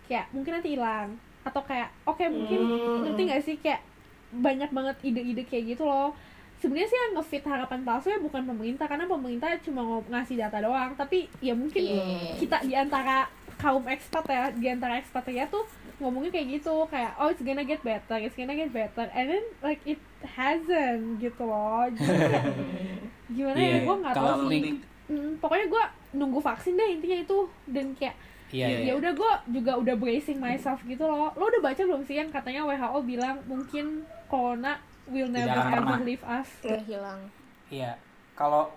[0.04, 1.14] kayak mungkin nanti hilang.
[1.42, 2.60] Atau kayak oke mungkin
[3.02, 3.56] ngerti gak sih?
[3.56, 3.82] Kayak
[4.30, 6.12] banyak banget ide-ide kayak gitu loh.
[6.56, 10.92] Sebenarnya sih yang ngefit harapan palsu ya bukan pemerintah karena pemerintah cuma ngasih data doang.
[10.92, 12.34] Tapi ya mungkin Iya.
[12.36, 13.26] kita di antara
[13.58, 15.66] kaum ekspat ya di antara ekspatriat tuh
[15.98, 19.10] ngomongnya kayak gitu kayak oh it's gonna get better it's gonna get better.
[19.10, 21.90] And then like it hasn't gitu loh.
[21.90, 22.46] Jadi kayak,
[23.36, 24.62] gimana ya Iya, gue nggak tahu sih.
[25.08, 25.84] Hmm, pokoknya gue
[26.16, 27.38] nunggu vaksin deh intinya itu.
[27.66, 28.16] Dan kayak
[28.48, 31.28] Iya, ya udah gue juga udah bracing myself gitu loh.
[31.36, 36.00] Lo udah baca belum sih yang katanya WHO bilang mungkin corona will never ever pernah.
[36.00, 36.48] leave us?
[36.64, 37.20] Udah hilang.
[37.68, 38.00] Iya,
[38.32, 38.72] kalau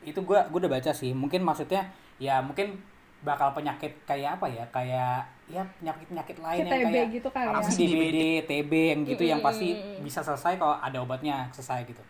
[0.00, 1.12] itu gua gua udah baca sih.
[1.12, 2.80] Mungkin maksudnya ya mungkin
[3.20, 4.64] bakal penyakit kayak apa ya?
[4.72, 7.70] Kayak ya penyakit-penyakit lain Kayak yang TB kayak gitu kali apa ya.
[7.74, 9.68] sih DBD, TB yang gitu yang pasti
[10.00, 12.02] bisa selesai kalau ada obatnya selesai gitu.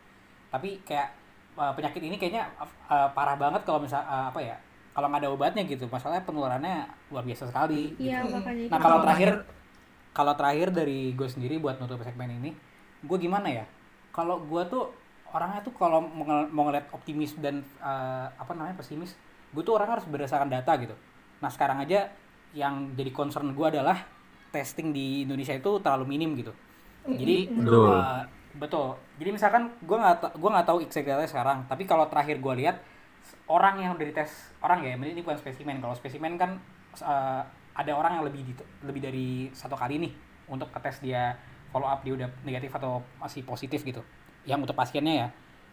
[0.51, 1.09] Tapi kayak
[1.57, 4.57] uh, penyakit ini kayaknya uh, parah banget kalau misal uh, apa ya?
[4.91, 6.77] Kalau nggak ada obatnya gitu, masalahnya penularannya
[7.09, 7.95] luar biasa sekali.
[7.95, 8.11] gitu.
[8.11, 9.31] iya makanya itu Nah kalau terakhir
[10.11, 12.51] kalau terakhir dari gue sendiri buat nutup segmen ini,
[13.01, 13.65] gue gimana ya?
[14.11, 14.91] Kalau gue tuh
[15.31, 19.15] orangnya tuh kalau mau, ngel- mau ngeliat optimis dan eh, apa namanya pesimis,
[19.51, 20.95] gue tuh orang harus berdasarkan data gitu.
[21.43, 22.11] Nah sekarang aja
[22.55, 23.99] yang jadi concern gue adalah
[24.51, 26.51] testing di Indonesia itu terlalu minim gitu.
[27.07, 27.97] Jadi Betul.
[27.97, 28.23] eh,
[28.59, 28.89] betul.
[29.23, 32.77] Jadi misalkan gue nggak gue nggak tahu exactly sekarang, tapi kalau terakhir gue lihat
[33.47, 35.79] orang yang udah dites orang ya, ini bukan spesimen.
[35.79, 36.59] Kalau spesimen kan
[36.99, 37.43] eh,
[37.75, 40.13] ada orang yang lebih di- lebih dari satu kali nih
[40.51, 41.39] untuk ngetes dia
[41.71, 44.03] follow up dia udah negatif atau masih positif gitu.
[44.45, 45.29] Yang untuk pasiennya ya.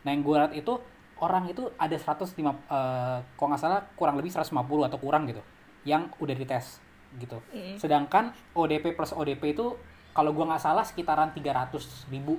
[0.05, 0.77] Nah yang gue lihat itu
[1.21, 4.53] orang itu ada 105 eh kalau nggak salah kurang lebih 150
[4.87, 5.41] atau kurang gitu
[5.87, 6.83] yang udah dites
[7.15, 7.39] gitu.
[7.55, 7.79] Mm.
[7.79, 9.73] Sedangkan ODP plus ODP itu
[10.11, 12.35] kalau gua nggak salah sekitaran 300 ribu.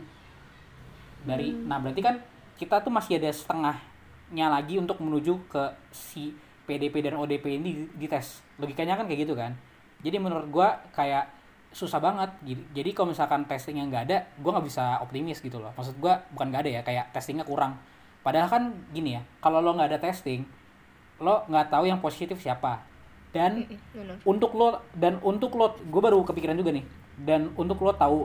[1.24, 2.20] Dari nah berarti kan
[2.58, 6.34] kita tuh masih ada setengahnya lagi untuk menuju ke si
[6.68, 8.44] PDP dan ODP ini dites.
[8.60, 9.56] Logikanya kan kayak gitu kan.
[10.04, 11.26] Jadi menurut gua kayak
[11.68, 12.30] susah banget.
[12.44, 15.72] Jadi, jadi kalau misalkan testingnya nggak ada gua nggak bisa optimis gitu loh.
[15.74, 17.80] Maksud gua bukan nggak ada ya kayak testingnya kurang
[18.22, 20.44] padahal kan gini ya kalau lo nggak ada testing
[21.18, 22.86] lo nggak tahu yang positif siapa.
[23.28, 23.60] Dan
[24.24, 26.86] untuk lo dan untuk lo gue baru kepikiran juga nih
[27.20, 28.24] dan untuk lo tahu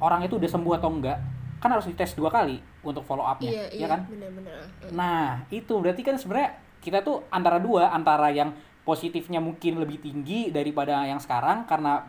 [0.00, 1.18] orang itu udah sembuh atau enggak
[1.60, 4.00] kan harus dites dua kali untuk follow upnya iya ya iya kan?
[4.08, 4.60] benar-benar
[4.96, 10.48] nah itu berarti kan sebenarnya kita tuh antara dua antara yang positifnya mungkin lebih tinggi
[10.48, 12.08] daripada yang sekarang karena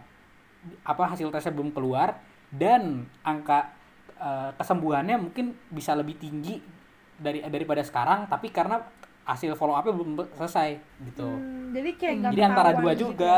[0.88, 2.16] apa hasil tesnya belum keluar
[2.48, 3.76] dan angka
[4.16, 6.64] eh, kesembuhannya mungkin bisa lebih tinggi
[7.22, 8.82] dari daripada sekarang tapi karena
[9.22, 11.24] hasil follow upnya belum selesai gitu.
[11.24, 13.36] Hmm, jadi kayak nggak jadi antara dua gitu juga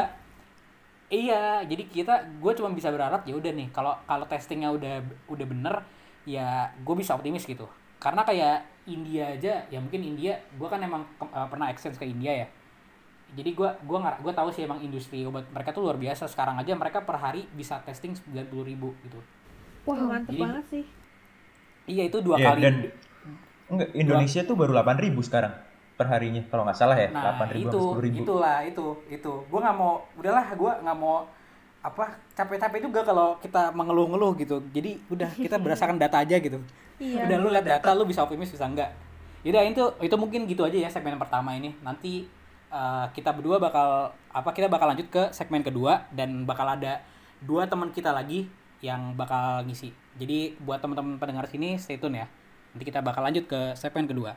[1.07, 5.45] iya jadi kita gue cuma bisa berharap ya udah nih kalau kalau testingnya udah udah
[5.45, 5.75] bener
[6.23, 7.67] ya gue bisa optimis gitu.
[7.99, 12.07] Karena kayak India aja ya mungkin India gue kan emang ke- eh, pernah exchange ke
[12.07, 12.47] India ya.
[13.33, 16.25] Jadi gue gua nggak gue tahu sih emang industri obat mereka tuh luar biasa.
[16.25, 19.19] Sekarang aja mereka per hari bisa testing 90.000 ribu gitu.
[19.83, 20.85] Wah mantep Jadi- banget sih.
[21.83, 22.75] Iya itu dua Iya, kali dan
[23.77, 25.53] enggak Indonesia tuh baru 8.000 sekarang
[25.93, 29.33] per harinya kalau nggak salah ya Nah 8.000 itu, sampai 10.000 itulah itu, itu.
[29.45, 31.25] Gue nggak mau, udahlah gue nggak mau
[31.83, 34.63] apa capek-capek juga kalau kita mengeluh-ngeluh gitu.
[34.71, 36.57] Jadi udah kita berdasarkan data aja gitu.
[36.97, 37.27] Iya.
[37.27, 38.89] Udah lu lihat data, lu bisa optimis bisa enggak.
[39.43, 41.75] Yaudah itu itu mungkin gitu aja ya segmen pertama ini.
[41.83, 42.23] Nanti
[42.71, 47.03] uh, kita berdua bakal apa kita bakal lanjut ke segmen kedua dan bakal ada
[47.43, 48.47] dua teman kita lagi
[48.79, 49.91] yang bakal ngisi.
[50.15, 52.27] Jadi buat teman-teman pendengar sini stay tune ya.
[52.73, 54.33] Nanti kita bakal lanjut ke segmen kedua.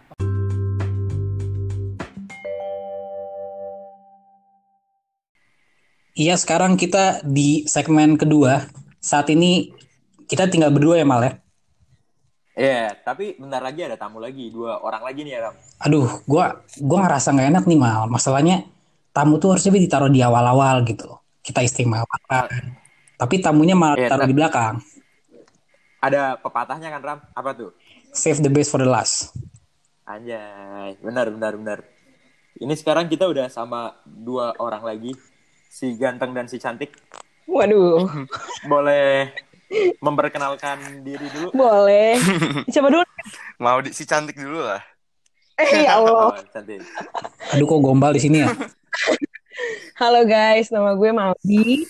[6.12, 8.68] Iya, sekarang kita di segmen kedua.
[9.00, 9.72] Saat ini
[10.28, 11.32] kita tinggal berdua ya, Mal ya?
[12.56, 15.54] Iya, yeah, tapi bentar lagi ada tamu lagi, dua orang lagi nih ya, Ram.
[15.88, 18.04] Aduh, gua gua ngerasa nggak enak nih, Mal.
[18.12, 18.68] Masalahnya
[19.16, 21.08] tamu tuh harusnya ditaruh di awal-awal gitu.
[21.40, 22.52] Kita istimewakan.
[23.16, 24.84] Tapi tamunya malah yeah, taruh di belakang.
[26.04, 27.18] Ada pepatahnya kan, Ram?
[27.32, 27.72] Apa tuh?
[28.16, 29.36] Save the best for the last.
[30.08, 31.78] Anjay, benar benar benar.
[32.56, 35.12] Ini sekarang kita udah sama dua orang lagi
[35.68, 36.96] si ganteng dan si cantik.
[37.44, 38.08] Waduh.
[38.72, 39.36] Boleh
[40.00, 41.52] memperkenalkan diri dulu?
[41.52, 42.16] Boleh.
[42.74, 43.04] Coba dulu?
[43.60, 44.80] Mau di, si cantik dulu lah.
[45.60, 46.32] Eh ya Allah.
[46.32, 46.80] Oh, cantik.
[47.52, 48.50] Aduh kok gombal di sini ya.
[50.00, 51.84] Halo guys, nama gue Maudi.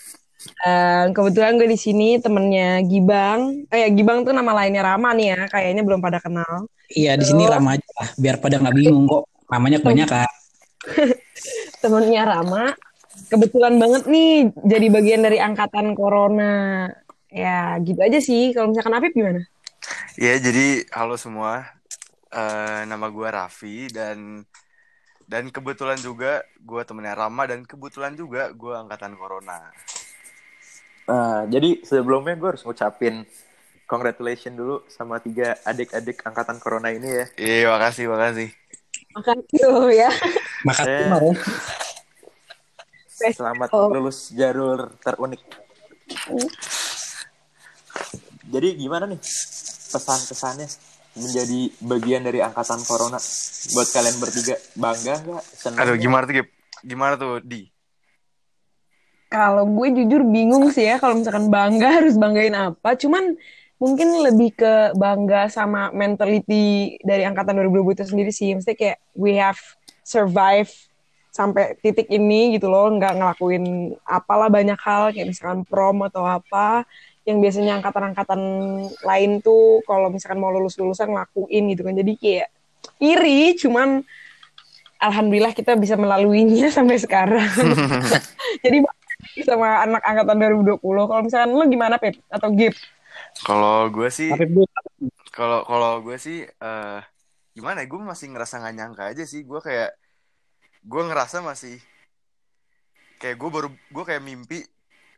[0.62, 3.66] Uh, kebetulan gue di sini temennya Gibang.
[3.72, 5.40] Eh ya Gibang tuh nama lainnya Rama nih ya.
[5.50, 6.70] Kayaknya belum pada kenal.
[6.92, 9.26] Iya di sini Rama aja lah, biar pada nggak bingung kok.
[9.50, 10.30] Namanya kebanyakan.
[11.82, 12.74] temennya Rama
[13.32, 16.86] kebetulan banget nih jadi bagian dari angkatan corona.
[17.32, 18.54] Ya, gitu aja sih.
[18.54, 19.44] Kalau misalkan Afif gimana?
[20.16, 21.68] Ya, jadi halo semua.
[22.32, 24.44] Uh, nama gue Raffi dan
[25.26, 29.72] dan kebetulan juga gue temennya Rama dan kebetulan juga gue angkatan corona.
[31.06, 33.22] Uh, jadi sebelumnya gue harus ngucapin
[33.86, 37.26] congratulations dulu sama tiga adik-adik angkatan corona ini ya.
[37.38, 38.48] Iya, makasih, makasih.
[39.14, 40.10] Makasih ya.
[40.66, 40.94] Makasih,
[43.22, 43.88] eh, Selamat oh.
[43.88, 45.40] lulus jalur terunik.
[48.46, 49.18] Jadi gimana nih
[49.94, 50.68] pesan-pesannya
[51.16, 53.16] menjadi bagian dari angkatan corona
[53.72, 55.42] buat kalian bertiga bangga nggak?
[55.80, 56.44] Aduh gimana tuh
[56.84, 57.75] Gimana tuh di?
[59.26, 62.94] Kalau gue jujur bingung sih ya kalau misalkan bangga harus banggain apa.
[62.94, 63.34] Cuman
[63.76, 68.54] mungkin lebih ke bangga sama mentality dari angkatan 2020 itu sendiri sih.
[68.54, 69.58] Maksudnya kayak we have
[70.06, 70.70] survive
[71.36, 76.88] sampai titik ini gitu loh nggak ngelakuin apalah banyak hal kayak misalkan prom atau apa
[77.28, 78.40] yang biasanya angkatan-angkatan
[79.04, 82.48] lain tuh kalau misalkan mau lulus-lulusan ngelakuin gitu kan jadi kayak
[83.02, 84.00] iri cuman
[84.96, 87.52] alhamdulillah kita bisa melaluinya sampai sekarang
[88.64, 88.78] jadi
[89.42, 92.74] sama anak angkatan 2020 kalau misalkan lo gimana Pep atau Gip?
[93.44, 94.30] Kalau gue sih
[95.32, 97.00] kalau kalau gue sih uh,
[97.52, 97.86] gimana ya?
[97.88, 99.44] Gue masih ngerasa gak nyangka aja sih.
[99.44, 99.96] Gue kayak
[100.86, 101.82] gue ngerasa masih
[103.18, 104.62] kayak gue baru gue kayak mimpi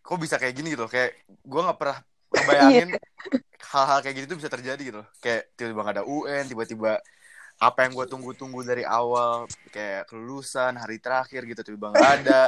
[0.00, 1.98] kok bisa kayak gini gitu kayak gue nggak pernah
[2.48, 3.00] bayangin iya.
[3.74, 7.02] hal-hal kayak gitu tuh bisa terjadi gitu kayak tiba-tiba gak ada UN tiba-tiba
[7.58, 12.40] apa yang gue tunggu-tunggu dari awal kayak kelulusan hari terakhir gitu tiba-tiba gak ada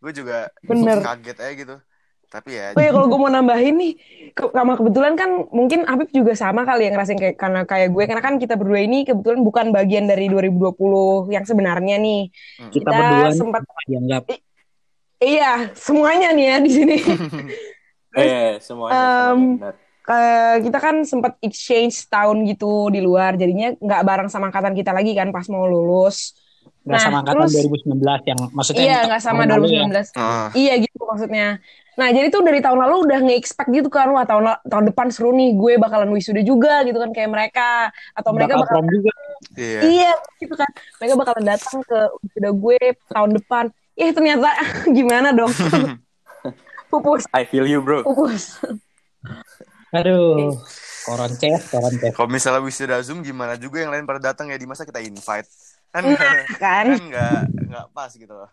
[0.00, 0.98] gue juga Bener.
[1.00, 1.76] kaget aja gitu.
[2.26, 3.92] Tapi ya oh ya kalau gue mau nambahin nih
[4.34, 8.04] ke sama kebetulan kan mungkin Habib juga sama kali yang ngerasain kayak karena kayak gue.
[8.04, 12.22] Karena kan kita berdua ini kebetulan bukan bagian dari 2020 yang sebenarnya nih.
[12.60, 12.70] Hmm.
[12.74, 14.22] kita, kita berdua sempat dianggap.
[15.16, 16.96] Iya semuanya nih ya di sini.
[18.12, 19.84] Eh semuanya, um, semuanya
[20.62, 23.34] kita kan sempat exchange tahun gitu di luar.
[23.34, 26.45] Jadinya nggak bareng sama angkatan kita lagi kan pas mau lulus
[26.86, 29.90] Nggak nah, sama angkatan terus, 2019 yang maksudnya Iya, nggak sama 2019.
[29.90, 30.22] Ya?
[30.22, 30.48] Uh.
[30.54, 31.48] Iya gitu maksudnya.
[31.96, 35.32] Nah, jadi tuh dari tahun lalu udah nge-expect gitu kan, wah tahun tahun depan seru
[35.32, 39.12] nih, gue bakalan wisuda juga gitu kan kayak mereka atau mereka bakal bakalan juga.
[39.56, 39.80] Iya.
[39.82, 40.70] iya, gitu kan.
[41.02, 42.78] Mereka bakalan datang ke wisuda gue
[43.10, 43.64] tahun depan.
[43.96, 44.48] Eh ternyata
[44.96, 45.50] gimana dong?
[46.92, 47.26] Pupus.
[47.34, 48.06] I feel you, bro.
[48.06, 48.62] Pupus.
[49.90, 50.54] Aduh.
[51.06, 52.12] Koronces, koronces.
[52.14, 55.48] Kalau misalnya wisuda Zoom gimana juga yang lain pada datang ya di masa kita invite.
[55.96, 56.86] Kan nah, kan kan?
[57.08, 57.40] nggak
[57.72, 58.52] nggak pas gitu loh.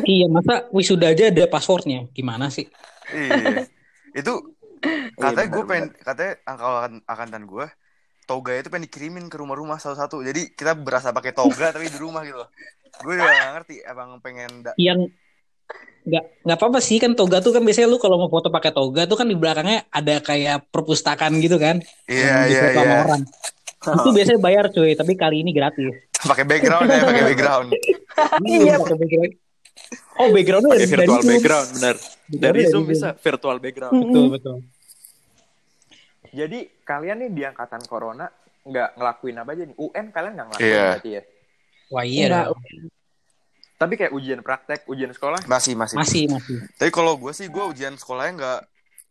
[0.00, 2.08] Iya masa wisuda aja ada passwordnya?
[2.16, 2.72] Gimana sih?
[3.12, 3.68] Iya.
[4.16, 4.56] Itu
[5.20, 7.66] katanya gue pengen katanya angkatan angkatan gue
[8.24, 10.24] toga itu pengen dikirimin ke rumah-rumah satu-satu.
[10.24, 12.40] Jadi kita berasa pakai toga tapi di rumah gitu
[12.92, 15.08] gue juga gak ngerti abang pengen yang
[16.02, 19.08] nggak nggak apa-apa sih kan toga tuh kan biasanya lu kalau mau foto pakai toga
[19.08, 21.80] tuh kan di belakangnya ada kayak perpustakaan gitu kan?
[22.10, 22.96] Iya iya iya.
[23.06, 23.22] orang.
[23.82, 27.68] Itu biasanya bayar cuy tapi kali ini gratis pakai background ya pakai background
[28.46, 29.32] iya pakai background
[30.20, 31.96] Oh backgroundnya dari virtual dari background benar.
[31.96, 33.92] Dari, dari Zoom bisa virtual background.
[33.96, 34.56] Betul betul.
[36.32, 38.28] Jadi kalian nih di angkatan corona
[38.62, 39.76] nggak ngelakuin apa aja nih?
[39.76, 40.90] UN kalian nggak ngelakuin yeah.
[40.92, 41.22] berarti ya?
[41.92, 42.26] Wah iya
[43.80, 45.42] Tapi kayak ujian praktek, ujian sekolah?
[45.50, 45.96] Masih masih.
[45.98, 46.56] Masih masih.
[46.78, 48.60] Tapi kalau gue sih gue ujian sekolahnya nggak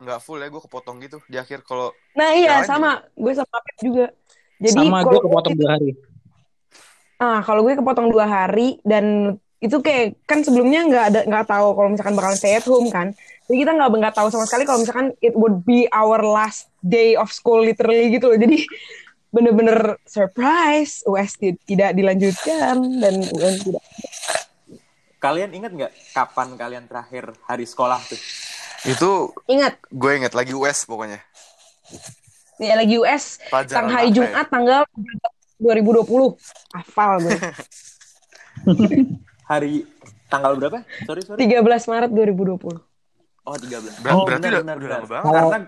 [0.02, 3.78] nggak full ya gue kepotong gitu di akhir kalau nah iya sama gue sama Pep
[3.86, 4.10] juga
[4.58, 5.94] jadi sama gue kepotong dua hari
[7.22, 11.78] Ah, kalau gue kepotong dua hari dan itu kayak kan sebelumnya nggak ada nggak tahu
[11.78, 13.14] kalau misalkan bakalan stay at home kan.
[13.46, 17.14] Jadi kita nggak nggak tahu sama sekali kalau misalkan it would be our last day
[17.14, 18.42] of school literally gitu loh.
[18.42, 18.66] Jadi
[19.30, 23.84] bener-bener surprise US tidak dilanjutkan dan UN tidak.
[25.22, 28.18] Kalian ingat nggak kapan kalian terakhir hari sekolah tuh?
[28.82, 31.22] Itu Ingat, gue inget lagi US pokoknya.
[32.58, 34.10] ya lagi US Pelajaran ya?
[34.10, 34.82] Jumat tanggal
[35.62, 36.10] 2020.
[36.74, 37.38] Hafal gue.
[39.52, 39.86] Hari
[40.28, 40.82] tanggal berapa?
[41.06, 41.38] Sorry sorry.
[41.40, 42.82] 13 Maret 2020.
[43.42, 44.02] Oh 13.
[44.02, 45.24] Ber- oh, berarti udah- udah lama banget.
[45.24, 45.60] Karena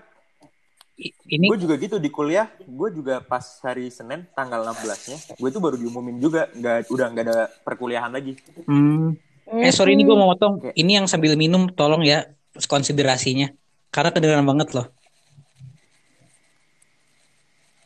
[1.26, 5.58] ini gue juga gitu di kuliah, gue juga pas hari Senin tanggal 16-nya, gue tuh
[5.58, 8.38] baru diumumin juga, nggak udah nggak ada perkuliahan lagi.
[8.62, 9.10] hmm,
[9.58, 10.62] eh sorry ini gue mau motong.
[10.62, 10.70] Oke.
[10.70, 12.30] Ini yang sambil minum tolong ya
[12.70, 13.50] konsiderasinya.
[13.90, 14.86] Karena kedengeran banget loh.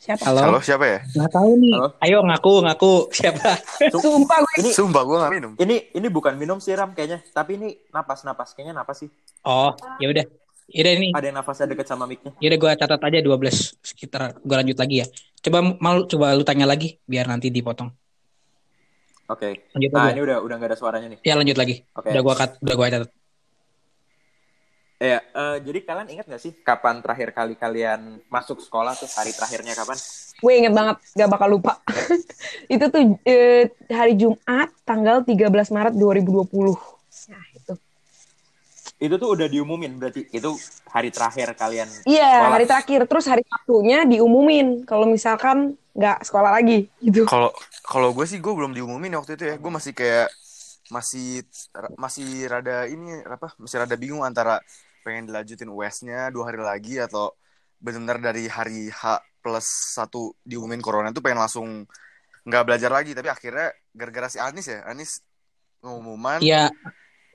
[0.09, 0.25] Siapa?
[0.25, 0.41] Halo.
[0.41, 0.99] Halo siapa ya?
[1.05, 1.73] Nggak tahu nih.
[1.77, 1.89] Halo?
[2.01, 3.61] Ayo ngaku ngaku siapa?
[3.93, 5.53] Sumpah gue Ini Sumpah gue gak minum.
[5.61, 9.11] ini ini bukan minum siram kayaknya, tapi ini napas napas kayaknya napas sih.
[9.45, 10.25] Oh ya udah.
[10.69, 11.09] Yaudah ini.
[11.13, 12.33] Ada yang napasnya deket sama mic-nya.
[12.41, 15.07] Yaudah gue catat aja 12 sekitar gue lanjut lagi ya.
[15.39, 17.93] Coba mau coba lu tanya lagi biar nanti dipotong.
[19.29, 19.69] Oke.
[19.77, 20.13] Lanjut Nah aja.
[20.17, 21.21] ini udah udah nggak ada suaranya nih.
[21.21, 21.85] Ya lanjut lagi.
[21.93, 22.09] Oke.
[22.17, 23.11] Udah gua cut, udah gua catat.
[24.99, 29.31] Ya, eh, jadi kalian ingat nggak sih kapan terakhir kali kalian masuk sekolah tuh hari
[29.31, 29.99] terakhirnya kapan?
[30.39, 31.83] gue inget banget gak bakal lupa
[32.75, 36.79] itu tuh eh, hari Jumat tanggal 13 Maret 2020
[37.31, 37.75] nah itu
[38.99, 40.51] Itu tuh udah diumumin berarti itu
[40.91, 41.87] hari terakhir kalian.
[42.07, 42.51] iya sekolah.
[42.55, 47.51] hari terakhir terus hari Sabtunya diumumin kalau misalkan nggak sekolah lagi gitu Kalau
[47.85, 49.55] kalau gue sih gue belum diumumin waktu itu ya.
[49.63, 50.29] Gue masih kayak
[50.89, 51.45] masih
[52.01, 53.53] masih rada ini apa?
[53.61, 54.61] Masih rada bingung antara
[55.09, 57.33] pengen dilanjutin US-nya dua hari lagi atau
[57.81, 59.65] benar-benar dari hari H plus
[59.97, 61.89] satu diumumin corona itu pengen langsung
[62.45, 63.17] nggak belajar lagi.
[63.17, 65.25] Tapi akhirnya gara-gara si Anis ya Anis
[65.81, 66.69] pengumuman Iya,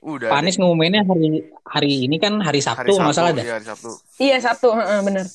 [0.04, 3.42] udah Pak Anies ngumuminnya hari hari ini kan hari hari Sabtu nggak salah dah.
[3.42, 3.90] iya hari Sabtu.
[4.22, 5.26] Iya Sabtu heeh, bener.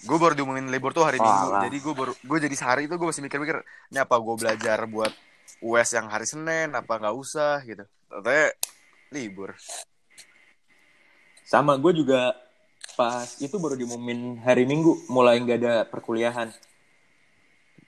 [0.00, 2.94] Gue baru diumumin libur tuh hari Oh, Minggu jadi gue baru gue jadi sehari itu
[2.96, 3.56] gue masih mikir-mikir
[3.92, 5.12] ini apa gue belajar buat
[5.60, 7.84] US yang hari Senin apa nggak usah gitu.
[8.08, 8.56] Ternyata
[9.10, 9.52] libur
[11.50, 12.38] Sama gue juga
[12.94, 16.54] pas itu baru diumumin hari Minggu mulai nggak ada perkuliahan.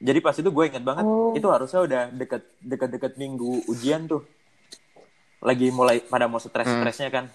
[0.03, 1.31] Jadi pas itu gue inget banget Oh.
[1.31, 4.27] itu harusnya udah deket deket deket minggu ujian tuh.
[5.38, 7.31] Lagi mulai pada mau stres-stresnya kan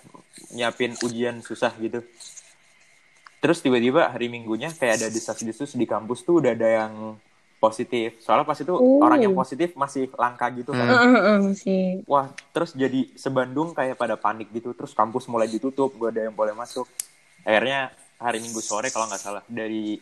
[0.52, 2.04] nyiapin ujian susah gitu.
[3.40, 6.94] Terus tiba-tiba hari Minggunya kayak ada desas-desus di kampus tuh udah ada yang
[7.58, 8.18] positif.
[8.20, 9.02] Soalnya pas itu Oh.
[9.02, 10.86] orang yang positif masih langka gitu kan.
[10.86, 14.72] Heeh, heeh, masih Wah, terus jadi sebandung kayak pada panik gitu.
[14.72, 16.86] Terus kampus mulai ditutup, gak ada yang boleh masuk.
[17.42, 19.98] Akhirnya hari Minggu sore kalau nggak salah dari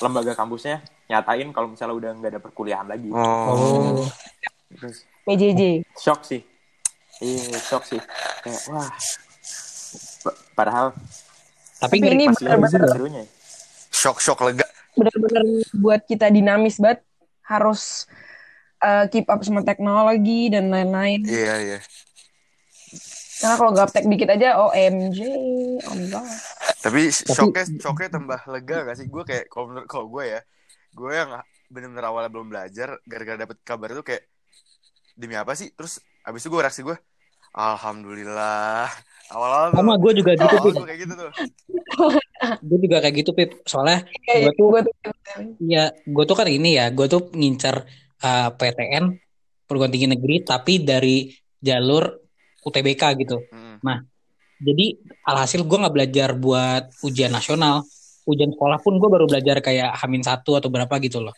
[0.00, 3.08] lembaga kampusnya nyatain kalau misalnya udah nggak ada perkuliahan lagi.
[3.08, 4.02] oh,
[4.70, 6.42] Terus PJJ shock sih.
[7.16, 8.00] Iya, shock sih.
[8.40, 8.90] Kayak wah.
[10.20, 10.86] Pa- Padahal
[11.76, 13.24] Tapi, Tapi ini bener-bener- ya.
[13.88, 15.44] shock shock lega bener-bener
[15.76, 17.02] buat kita dinamis banget.
[17.44, 18.08] Harus
[18.80, 21.22] eh, keep up sama teknologi dan lain-lain.
[21.28, 21.78] Iya iya.
[23.44, 25.18] Karena kalau gaptek dikit aja OMG
[25.84, 26.30] oh my god.
[26.80, 29.06] Tapi shocknya shocknya tambah lega gak sih?
[29.10, 30.40] Gue kayak kalau menurut kalau gue ya
[30.94, 31.30] gue yang
[31.68, 34.24] bener-bener awalnya belum belajar gara-gara dapet kabar itu kayak
[35.18, 35.74] demi apa sih?
[35.74, 36.96] Terus abis itu gue reaksi gue
[37.54, 38.90] alhamdulillah
[39.30, 40.74] awal-awal sama gue juga gitu, awal Pip.
[40.74, 41.30] gue kayak gitu tuh
[42.68, 43.50] Gue juga kayak gitu, Pip.
[43.64, 44.94] Soalnya gue tuh, gue tuh
[45.64, 47.88] ya, gue tuh kan ini ya, gue tuh ngincer
[48.20, 49.16] uh, PTN
[49.64, 52.04] perguruan tinggi negeri, tapi dari jalur
[52.64, 53.40] UTBK gitu.
[53.48, 53.80] Mm.
[54.64, 54.86] Jadi
[55.28, 57.84] alhasil gue nggak belajar buat ujian nasional.
[58.24, 61.36] Ujian sekolah pun gue baru belajar kayak Hamin satu atau berapa gitu loh.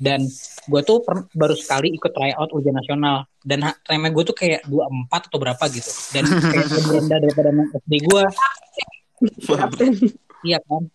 [0.00, 0.24] Dan
[0.64, 3.28] gue tuh per- baru sekali ikut tryout ujian nasional.
[3.44, 5.90] Dan remeh gue tuh kayak 24 atau berapa gitu.
[6.16, 7.50] Dan kayak lebih rendah daripada
[7.84, 8.22] SD gue.
[10.40, 10.88] Iya kan.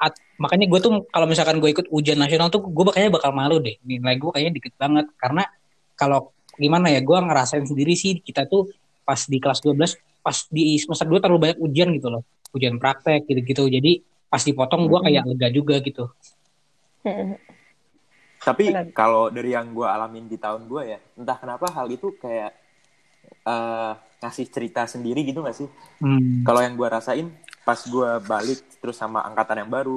[0.00, 3.60] At- makanya gue tuh kalau misalkan gue ikut ujian nasional tuh gue kayaknya bakal malu
[3.60, 3.76] deh.
[3.84, 5.04] Nilai gue kayaknya dikit banget.
[5.20, 5.44] Karena
[5.92, 8.72] kalau gimana ya gue ngerasain sendiri sih kita tuh
[9.04, 12.24] pas di kelas 12 pas di semester 2 terlalu banyak ujian gitu loh.
[12.56, 13.68] Ujian praktek gitu-gitu.
[13.68, 14.00] Jadi
[14.32, 16.08] pas dipotong gue kayak lega juga gitu.
[18.44, 22.52] Tapi kalau dari yang gue alamin di tahun gue ya, entah kenapa hal itu kayak
[23.48, 25.68] eh, ngasih cerita sendiri gitu gak sih?
[26.00, 26.44] Hmm.
[26.44, 27.32] Kalau yang gue rasain
[27.64, 29.96] pas gue balik terus sama angkatan yang baru,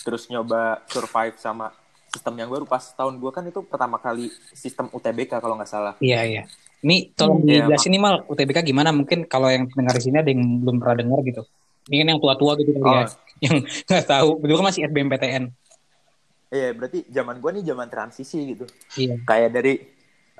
[0.00, 1.68] terus nyoba survive sama
[2.08, 5.94] sistem yang baru pas tahun gue kan itu pertama kali sistem UTBK kalau nggak salah.
[6.00, 6.42] Iya iya.
[6.80, 8.92] Ini tolong Iya, dijelasin nih mal UTBK gimana?
[8.92, 11.42] Mungkin kalau yang dengar di sini ada yang belum pernah dengar gitu.
[11.92, 13.04] Ini kan yang tua-tua gitu ya, Oh.
[13.44, 14.28] yang nggak tahu.
[14.40, 15.44] Betul kan masih SBMPTN.
[16.56, 18.64] Iya, berarti zaman gua nih zaman transisi gitu.
[18.96, 19.20] Iya.
[19.28, 19.74] Kayak dari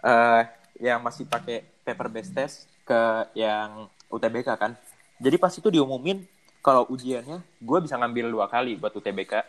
[0.00, 0.42] eh
[0.80, 3.00] yang masih pakai paper based test ke
[3.36, 4.72] yang UTBK kan.
[5.20, 6.24] Jadi pas itu diumumin
[6.60, 9.40] kalau ujiannya gue bisa ngambil dua kali buat UTBK.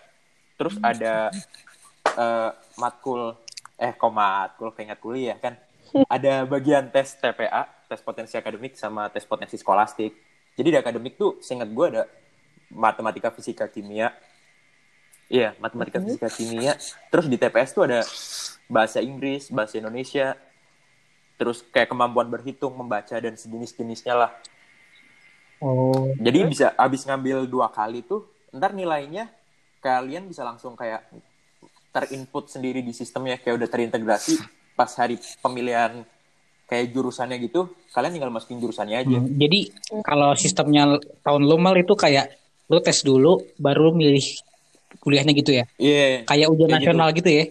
[0.57, 1.33] Terus ada
[2.17, 3.35] eh matkul
[3.77, 5.59] eh kok matkul keinget kuliah kan.
[6.07, 10.11] Ada bagian tes TPA, tes potensi akademik sama tes potensi skolastik.
[10.57, 12.03] Jadi di akademik tuh seingat gue ada
[12.73, 14.11] matematika, fisika, kimia.
[15.27, 16.73] Iya, matematika, fisika, kimia.
[17.11, 17.99] Terus di TPS tuh ada
[18.71, 20.39] bahasa Inggris, bahasa Indonesia,
[21.35, 24.31] terus kayak kemampuan berhitung, membaca dan sejenis-jenisnya lah.
[25.59, 26.15] Oh.
[26.15, 28.23] Jadi bisa abis ngambil dua kali tuh,
[28.55, 29.27] ntar nilainya
[29.83, 31.05] kalian bisa langsung kayak
[31.91, 34.37] terinput sendiri di sistemnya kayak udah terintegrasi
[34.77, 36.05] pas hari pemilihan
[36.67, 39.17] kayak jurusannya gitu, kalian tinggal masukin jurusannya aja.
[39.17, 39.71] Hmm, jadi
[40.03, 44.46] kalau sistemnya tahun lu mal itu kayak lu tes dulu baru milih
[44.99, 45.65] kuliahnya gitu ya.
[45.77, 46.27] Iya.
[46.27, 47.29] Kayak ujian Kayak nasional gitu.
[47.29, 47.43] ya.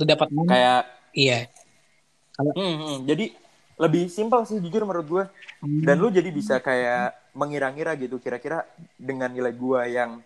[0.00, 0.26] Lu dapat?
[0.30, 1.38] Kayak Iya.
[2.40, 2.96] Hmm, hmm.
[3.04, 3.26] jadi
[3.76, 5.24] lebih simpel sih jujur menurut gue.
[5.60, 8.64] Dan lu jadi bisa kayak mengira-ngira gitu kira-kira
[8.96, 10.22] dengan nilai gue yang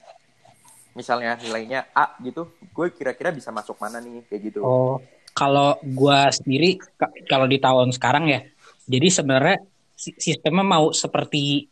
[0.94, 4.62] misalnya nilainya A gitu, gue kira-kira bisa masuk mana nih kayak gitu.
[4.62, 5.02] Oh,
[5.34, 8.46] kalau gua sendiri ka- kalau di tahun sekarang ya.
[8.86, 9.58] Jadi sebenarnya
[9.98, 11.66] si- sistemnya mau seperti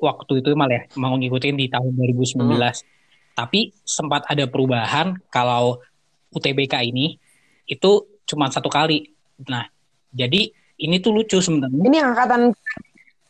[0.00, 2.80] waktu itu mal ya, mau ngikutin di tahun 2019.
[3.34, 5.82] Tapi sempat ada perubahan kalau
[6.30, 7.18] UTBK ini
[7.66, 7.90] itu
[8.24, 9.10] cuma satu kali.
[9.50, 9.66] Nah,
[10.14, 11.82] jadi ini tuh lucu sebenarnya.
[11.82, 12.54] Ini angkatan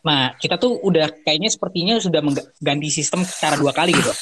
[0.05, 4.13] Nah, kita tuh udah kayaknya sepertinya sudah mengganti sistem secara dua kali gitu.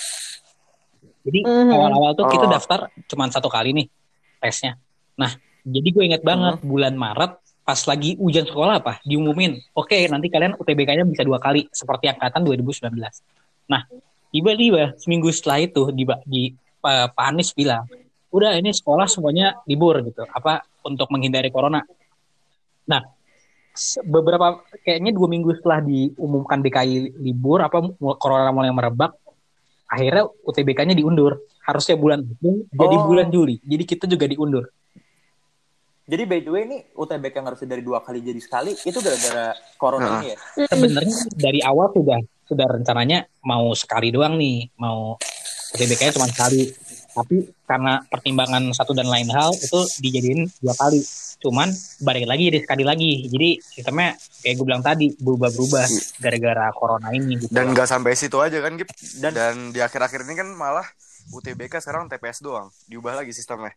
[1.27, 1.75] Jadi Mhm.
[1.75, 2.53] awal-awal tuh kita Oh.
[2.55, 3.87] daftar cuma satu kali nih
[4.39, 4.79] tesnya.
[5.19, 5.35] Nah,
[5.67, 10.59] jadi gue inget banget bulan Maret pas lagi ujian sekolah apa diumumin, oke nanti kalian
[10.59, 13.23] UTBK-nya bisa dua kali seperti angkatan 2019.
[13.71, 13.87] Nah,
[14.33, 16.43] tiba-tiba seminggu setelah itu di, di
[16.81, 17.87] Pak Pak Anies bilang,
[18.33, 21.85] udah ini sekolah semuanya libur gitu, apa untuk menghindari corona.
[22.89, 23.03] Nah,
[24.05, 27.81] beberapa kayaknya dua minggu setelah diumumkan DKI libur apa
[28.21, 29.17] corona mulai merebak
[29.89, 33.05] akhirnya UTBK-nya diundur harusnya bulan Juni jadi Oh.
[33.09, 34.69] bulan Juli jadi kita juga diundur
[36.03, 39.55] Jadi by the way ini UTBK yang harusnya dari dua kali jadi sekali itu gara-gara
[39.81, 40.21] corona Nah.
[40.21, 40.39] ini ya.
[40.69, 42.21] sebenarnya dari awal sudah
[42.53, 45.17] sudah rencananya mau sekali doang nih mau
[45.73, 46.69] UTBK-nya cuma sekali.
[47.13, 51.01] Tapi karena pertimbangan satu dan lain hal itu dijadiin dua kali.
[51.39, 53.25] Cuman balik lagi jadi sekali lagi.
[53.27, 55.85] Jadi sistemnya kayak gue bilang tadi berubah-berubah
[56.19, 57.49] gara-gara corona ini gitu.
[57.51, 58.89] Dan nggak sampai situ aja kan, Gip.
[59.19, 60.85] Dan- Dan, di akhir-akhir ini kan malah
[61.31, 62.69] UTBK sekarang TPS doang.
[62.85, 63.73] Diubah lagi sistemnya.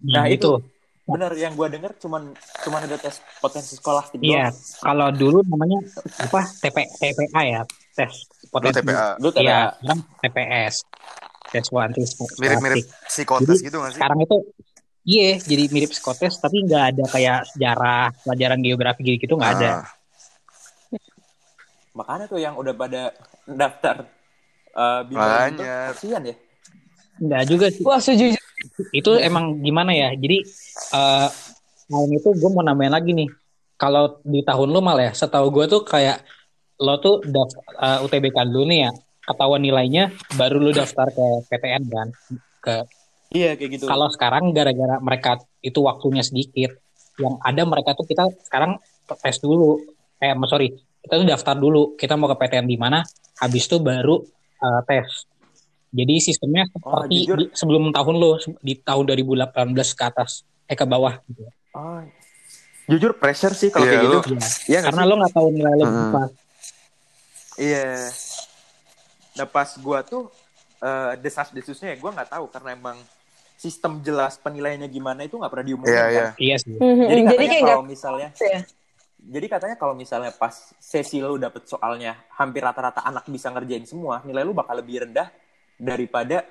[0.00, 0.58] nah, Nah, itu.
[1.04, 4.58] Bener yang gue denger cuman cuman ada tes potensi skolastik Iya, doang.
[4.80, 5.78] kalau dulu namanya
[6.18, 6.50] apa?
[6.56, 7.62] TP, TPA ya,
[7.96, 8.84] tes Lu potensi.
[8.84, 9.06] TPA.
[9.16, 9.42] Lu TPA.
[9.42, 10.74] Iya, sekarang TPS,
[11.48, 12.08] tes skolastik.
[12.36, 13.98] Mirip-mirip psikotes Jadi, gitu nggak sih?
[13.98, 14.36] Sekarang itu
[15.06, 19.70] iya, jadi mirip psikotes, tapi nggak ada kayak sejarah, pelajaran geografi gitu nggak ada.
[19.72, 19.84] Ah.
[21.96, 23.16] Makanya tuh yang udah pada
[23.48, 24.04] daftar
[24.76, 26.36] uh, gitu, kasihan ya.
[27.16, 27.80] Nggak juga sih.
[27.80, 28.36] Wah, setuju.
[28.92, 30.12] Itu emang gimana ya?
[30.12, 30.44] Jadi
[30.92, 31.28] eh
[31.88, 33.30] tahun itu gue mau nambahin lagi nih.
[33.76, 36.24] Kalau di tahun lu mal ya, setahu gue tuh kayak
[36.78, 38.90] lo tuh daftar eh, UTBK dulu nih ya,
[39.22, 42.08] ketahuan nilainya, baru lu daftar ke PTN kan,
[42.60, 42.74] ke
[43.26, 43.84] Iya kayak gitu.
[43.84, 46.78] Kalau sekarang gara-gara mereka itu waktunya sedikit,
[47.18, 48.78] yang ada mereka tuh kita sekarang
[49.18, 49.82] tes dulu.
[50.16, 50.70] Eh, sorry,
[51.02, 51.98] kita tuh daftar dulu.
[51.98, 53.02] Kita mau ke PTN di mana,
[53.36, 54.22] habis itu baru
[54.56, 55.26] eh, tes.
[55.90, 57.36] Jadi sistemnya seperti jujur.
[57.36, 59.58] di- sebelum tahun lo, di tahun 2018
[59.90, 60.30] ke atas,
[60.64, 61.18] eh ke bawah.
[61.26, 61.42] Gitu.
[61.74, 62.00] Oh,
[62.86, 64.18] jujur pressure sih kalau Iya, kayak gitu.
[64.22, 64.48] lu- Iya.
[64.70, 65.08] Iya Karena sih?
[65.08, 66.28] lo nggak tahu nilai lo Hmm.
[67.56, 68.12] Iya.
[69.34, 70.28] Nah pas gua tuh
[70.78, 72.96] eh, desas-desusnya ya gua nggak tahu karena emang
[73.56, 76.12] sistem jelas penilaiannya gimana itu nggak pernah diumumin Iya, kan.
[76.12, 76.26] iya.
[76.36, 76.76] Iya sih.
[76.76, 77.06] Jadi Mhm.
[77.06, 78.60] Jadi katanya kayak kalau misalnya ya.
[79.16, 84.20] jadi katanya kalau misalnya pas sesi lu dapet soalnya hampir rata-rata anak bisa ngerjain semua,
[84.22, 85.32] nilai lu bakal lebih rendah
[85.76, 86.44] daripada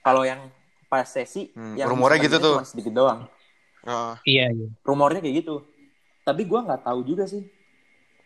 [0.00, 0.46] kalau yang
[0.86, 2.56] pas sesi Hmm, yang rumornya gitu tuh.
[2.58, 3.26] cuma sedikit doang.
[3.82, 4.14] Ah.
[4.22, 4.68] Iya, iya.
[4.86, 5.66] Rumornya kayak gitu.
[6.22, 7.42] Tapi gua nggak tahu juga sih.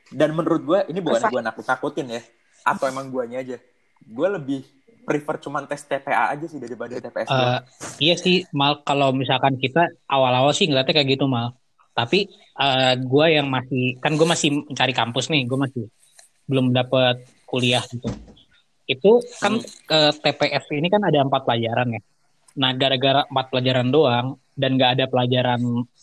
[0.08, 2.22] Dan menurut gua ini bukan Masa- gua nakut-nakutin ya,
[2.62, 3.56] atau emang guanya aja.
[4.02, 4.62] Gua lebih
[5.02, 7.62] prefer cuman tes TPA aja sih daripada TPS Eh, doang.
[7.98, 8.82] iya sih mal.
[8.82, 11.54] Kalau misalkan kita awal-awal sih ngeliatnya kayak gitu mal.
[11.92, 12.26] Tapi
[12.56, 15.46] eh gue yang masih kan gue masih mencari kampus nih.
[15.46, 15.84] Gue masih
[16.44, 18.10] belum dapet kuliah gitu.
[18.84, 22.00] Itu kan eh, TPS ini kan ada empat pelajaran ya.
[22.58, 24.26] Nah gara-gara empat pelajaran doang
[24.58, 25.60] dan gak ada pelajaran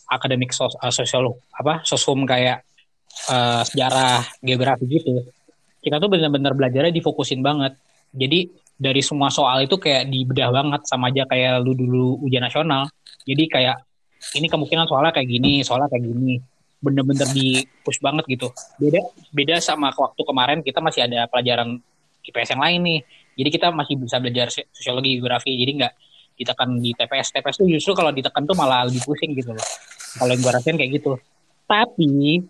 [0.08, 2.64] akademik sos eh, sosial apa sosum kayak
[3.30, 5.24] eh, sejarah geografi gitu
[5.84, 7.76] kita tuh benar-benar belajarnya difokusin banget
[8.14, 12.90] jadi dari semua soal itu kayak dibedah banget sama aja kayak lu dulu ujian nasional.
[13.22, 13.76] Jadi kayak
[14.34, 16.42] ini kemungkinan soalnya kayak gini, soalnya kayak gini.
[16.82, 18.50] Bener-bener di push banget gitu.
[18.76, 19.00] Beda
[19.30, 21.78] beda sama waktu kemarin kita masih ada pelajaran
[22.26, 23.00] IPS yang lain nih.
[23.34, 25.54] Jadi kita masih bisa belajar sosiologi, geografi.
[25.54, 25.92] Jadi nggak
[26.34, 27.28] ditekan di TPS.
[27.30, 29.66] TPS tuh justru kalau ditekan tuh malah lebih pusing gitu loh.
[30.18, 31.18] Kalau yang gue rasain kayak gitu.
[31.64, 32.42] Tapi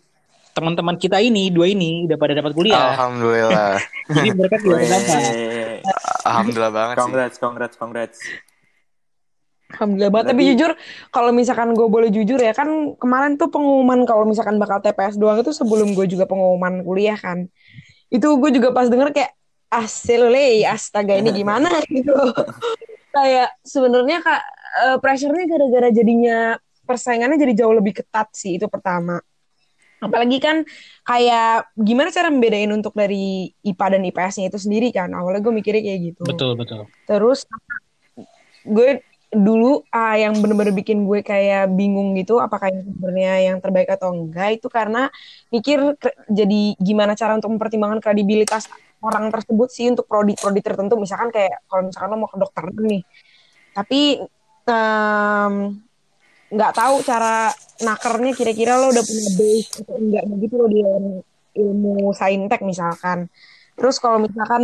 [0.55, 2.95] teman-teman kita ini dua ini udah pada dapat kuliah.
[2.95, 3.75] Alhamdulillah.
[4.15, 5.15] Jadi mereka juga kenapa?
[6.25, 7.43] Alhamdulillah banget congrats, sih.
[7.43, 8.19] Congrats, congrats,
[9.75, 10.27] Alhamdulillah banget.
[10.31, 10.71] Tapi jujur,
[11.11, 15.43] kalau misalkan gue boleh jujur ya, kan kemarin tuh pengumuman kalau misalkan bakal TPS doang
[15.43, 17.51] itu sebelum gue juga pengumuman kuliah kan.
[18.07, 19.35] Itu gue juga pas denger kayak,
[19.75, 22.15] asilule, astaga ini gimana gitu.
[23.11, 24.43] kayak sebenarnya kak,
[24.87, 26.55] uh, pressure-nya gara-gara jadinya
[26.87, 29.19] persaingannya jadi jauh lebih ketat sih, itu pertama.
[30.05, 30.63] Apalagi kan
[31.09, 35.11] kayak gimana cara membedain untuk dari IPA dan IPS-nya itu sendiri kan.
[35.17, 36.23] Awalnya gue mikirnya kayak gitu.
[36.29, 36.85] Betul, betul.
[37.09, 37.49] Terus
[38.65, 39.01] gue
[39.35, 44.15] dulu uh, yang bener-bener bikin gue kayak bingung gitu apakah ini sebenarnya yang terbaik atau
[44.15, 45.11] enggak itu karena
[45.51, 45.99] mikir
[46.31, 48.71] jadi gimana cara untuk mempertimbangkan kredibilitas
[49.03, 53.03] orang tersebut sih untuk prodi-prodi tertentu misalkan kayak kalau misalkan lo mau ke dokter nih
[53.75, 54.23] tapi
[54.71, 55.83] um,
[56.55, 57.51] nggak tahu cara
[57.83, 60.81] nakernya kira-kira lo udah punya base atau enggak gitu lo di
[61.59, 63.27] ilmu saintek misalkan.
[63.75, 64.63] Terus kalau misalkan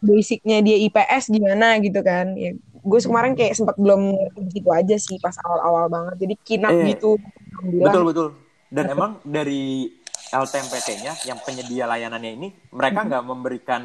[0.00, 2.32] basicnya dia IPS gimana gitu kan?
[2.32, 4.16] Ya, gue kemarin kayak sempat belum
[4.56, 6.14] gitu aja sih pas awal-awal banget.
[6.24, 7.20] Jadi kinak eh, gitu.
[7.60, 8.28] Betul betul.
[8.72, 9.92] Dan emang dari
[10.32, 13.32] LTMPT-nya yang penyedia layanannya ini mereka nggak hmm.
[13.32, 13.82] memberikan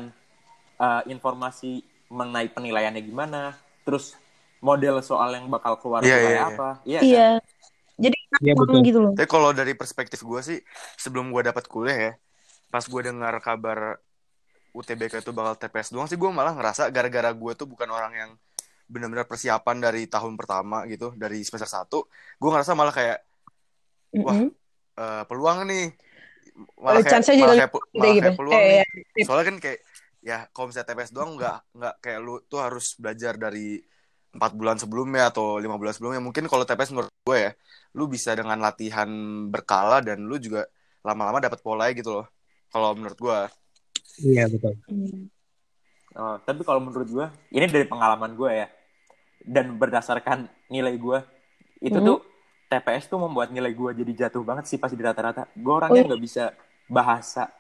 [0.79, 3.55] uh, informasi mengenai penilaiannya gimana,
[3.87, 4.13] terus
[4.63, 6.43] model soal yang bakal keluar yeah, kayak yeah, iya.
[6.47, 6.69] apa.
[6.87, 6.93] Iya.
[6.95, 7.33] Yeah, yeah.
[7.35, 7.41] Kan?
[7.93, 8.79] Jadi yeah, betul.
[8.81, 9.13] gitu loh.
[9.13, 10.59] Tapi kalau dari perspektif gue sih
[10.97, 12.11] sebelum gue dapat kuliah ya,
[12.71, 13.99] pas gue dengar kabar
[14.73, 18.31] UTBK itu bakal TPS doang sih gue malah ngerasa gara-gara gue tuh bukan orang yang
[18.89, 22.09] benar-benar persiapan dari tahun pertama gitu dari semester satu
[22.41, 23.21] gue ngerasa malah kayak
[24.17, 24.49] wah mm -hmm.
[24.97, 25.93] uh, peluang nih
[26.81, 28.29] malah kayak, malah kayak, malah kayak gitu.
[28.33, 29.23] peluang eh, nih ya.
[29.25, 29.79] soalnya kan kayak
[30.23, 33.77] ya kalau misalnya TPS doang nggak nggak kayak lu tuh harus belajar dari
[34.33, 37.51] empat bulan sebelumnya atau lima bulan sebelumnya mungkin kalau TPS menurut gue ya
[37.93, 39.07] lu bisa dengan latihan
[39.53, 40.65] berkala dan lu juga
[41.05, 42.25] lama-lama dapat pola gitu loh
[42.73, 43.39] kalau menurut gue
[44.25, 44.73] iya betul
[46.17, 48.67] oh, tapi kalau menurut gue ini dari pengalaman gue ya
[49.45, 51.19] dan berdasarkan nilai gue
[51.85, 52.07] itu hmm.
[52.07, 52.17] tuh
[52.73, 56.07] TPS tuh membuat nilai gue jadi jatuh banget sih pas di rata-rata gue orangnya oh.
[56.09, 56.25] nggak oh.
[56.25, 56.43] bisa
[56.89, 57.53] bahasa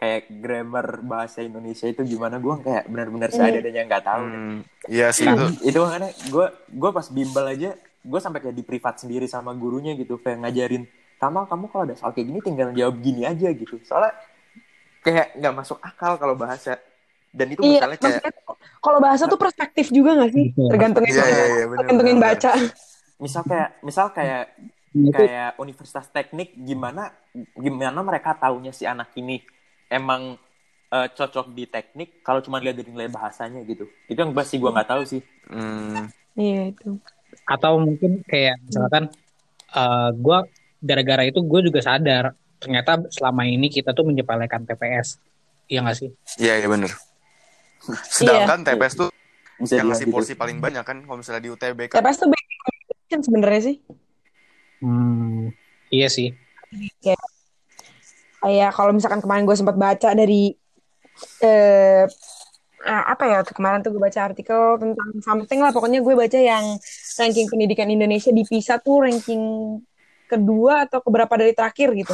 [0.00, 4.56] kayak grammar bahasa Indonesia itu gimana gue kayak benar-benar seadanya nggak tahu hmm,
[4.88, 7.70] iya sih nah, itu itu makanya gue gue pas bimbel aja
[8.00, 10.88] gue sampai kayak di privat sendiri sama gurunya gitu kayak ngajarin
[11.20, 13.76] Kamal kamu kalau ada soal kayak gini tinggal jawab gini aja gitu.
[13.84, 14.16] Soalnya
[15.04, 16.80] kayak nggak masuk akal kalau bahasa.
[17.30, 18.24] Dan itu iya, misalnya kayak
[18.80, 20.50] kalau bahasa tuh perspektif juga gak sih?
[20.56, 22.50] Tergantungin iya, iya, iya, tergantungin baca.
[23.20, 24.56] misal kayak misal kayak
[25.12, 27.12] kayak universitas teknik gimana
[27.52, 29.44] gimana mereka taunya si anak ini
[29.90, 30.38] emang
[30.94, 33.90] uh, cocok di teknik kalau cuma lihat dari nilai bahasanya gitu.
[34.06, 35.22] Itu yang pasti gue nggak tahu sih.
[35.50, 36.06] Hmm.
[36.38, 36.96] iya itu.
[37.46, 39.10] Atau mungkin kayak misalkan
[39.74, 40.38] uh, eh, gue
[40.80, 45.18] gara-gara itu gue juga sadar ternyata selama ini kita tuh menyepelekan TPS
[45.70, 46.10] iya gak sih?
[46.38, 46.90] Iya iya bener.
[48.06, 48.66] Sedangkan iya.
[48.74, 49.08] TPS tuh
[49.60, 50.14] Bisa yang ngasih gitu.
[50.14, 52.00] porsi paling banyak kan kalau misalnya di UTB kan.
[52.00, 52.28] TPS tuh
[53.10, 53.76] kan sebenarnya sih.
[54.80, 55.50] Hmm
[55.90, 56.34] iya sih.
[57.02, 57.18] Kayak
[58.40, 60.56] kayak kalau misalkan kemarin gue sempat baca dari
[61.44, 62.04] eh,
[62.84, 65.70] apa ya kemarin tuh gue baca artikel tentang something lah.
[65.70, 66.80] Pokoknya gue baca yang
[67.20, 69.42] ranking pendidikan Indonesia di PISA tuh ranking
[70.24, 72.12] kedua atau keberapa dari terakhir gitu.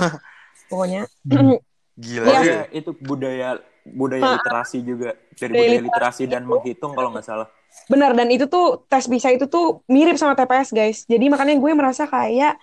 [0.70, 1.06] Pokoknya.
[1.96, 3.56] Gila ya, ya itu budaya
[3.88, 5.16] budaya literasi juga.
[5.32, 7.48] Dari budaya literasi dan menghitung kalau nggak salah.
[7.88, 10.98] Benar dan itu tuh tes PISA itu tuh mirip sama TPS guys.
[11.08, 12.60] Jadi makanya gue merasa kayak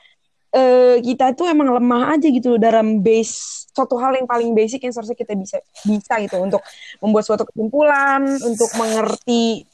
[0.53, 4.93] uh, kita tuh emang lemah aja gitu dalam base suatu hal yang paling basic yang
[4.93, 6.61] seharusnya kita bisa bisa gitu untuk
[7.01, 9.65] membuat suatu kesimpulan, untuk mengerti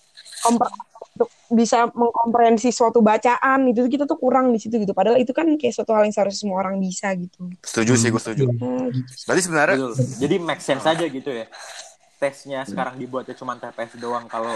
[0.48, 0.72] untuk
[1.52, 4.96] bisa mengkomprehensi suatu bacaan itu kita tuh kurang di situ gitu.
[4.96, 7.52] Padahal itu kan kayak suatu hal yang seharusnya semua orang bisa gitu.
[7.60, 8.46] Setuju sih, gue setuju.
[8.48, 8.88] Hmm.
[9.28, 9.94] Berarti sebenarnya Betul.
[10.16, 11.52] jadi make sense aja gitu ya.
[12.20, 14.56] Tesnya sekarang dibuatnya cuma TPS doang kalau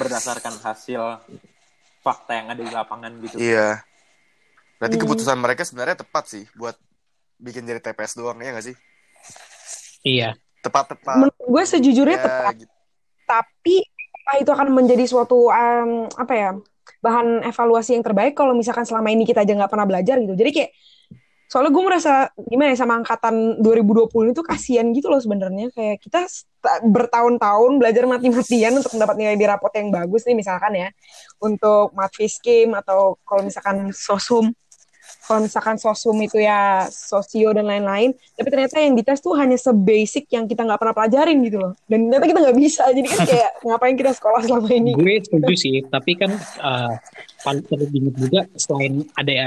[0.00, 1.20] berdasarkan hasil
[2.00, 3.36] fakta yang ada di lapangan gitu.
[3.36, 3.84] Iya.
[4.78, 5.04] Berarti hmm.
[5.04, 6.78] keputusan mereka sebenarnya tepat sih buat
[7.38, 8.76] bikin jadi TPS doang ya gak sih?
[10.06, 10.30] Iya.
[10.62, 11.30] Tepat-tepat.
[11.34, 12.52] gue sejujurnya ya, tepat.
[12.62, 12.74] Gitu.
[13.26, 13.76] Tapi
[14.38, 16.50] itu akan menjadi suatu um, apa ya
[17.00, 20.34] bahan evaluasi yang terbaik kalau misalkan selama ini kita aja nggak pernah belajar gitu.
[20.36, 20.70] Jadi kayak
[21.48, 22.12] soalnya gue merasa
[22.44, 26.28] gimana ya sama angkatan 2020 itu kasihan gitu loh sebenarnya kayak kita
[26.84, 30.92] bertahun-tahun belajar mati-matian untuk mendapat nilai di rapot yang bagus nih misalkan ya
[31.40, 34.52] untuk mat fiskim atau kalau misalkan sosum
[35.28, 40.24] kalau misalkan sosum itu ya sosio dan lain-lain tapi ternyata yang dites tuh hanya sebasic
[40.32, 41.76] yang kita nggak pernah pelajarin gitu loh.
[41.84, 42.82] Dan ternyata kita nggak bisa.
[42.88, 44.96] Jadi kan kayak ngapain kita sekolah selama ini?
[44.96, 46.32] Gue setuju sih tapi kan
[46.64, 46.96] uh,
[47.44, 49.46] paling perlu diingat juga selain ada ya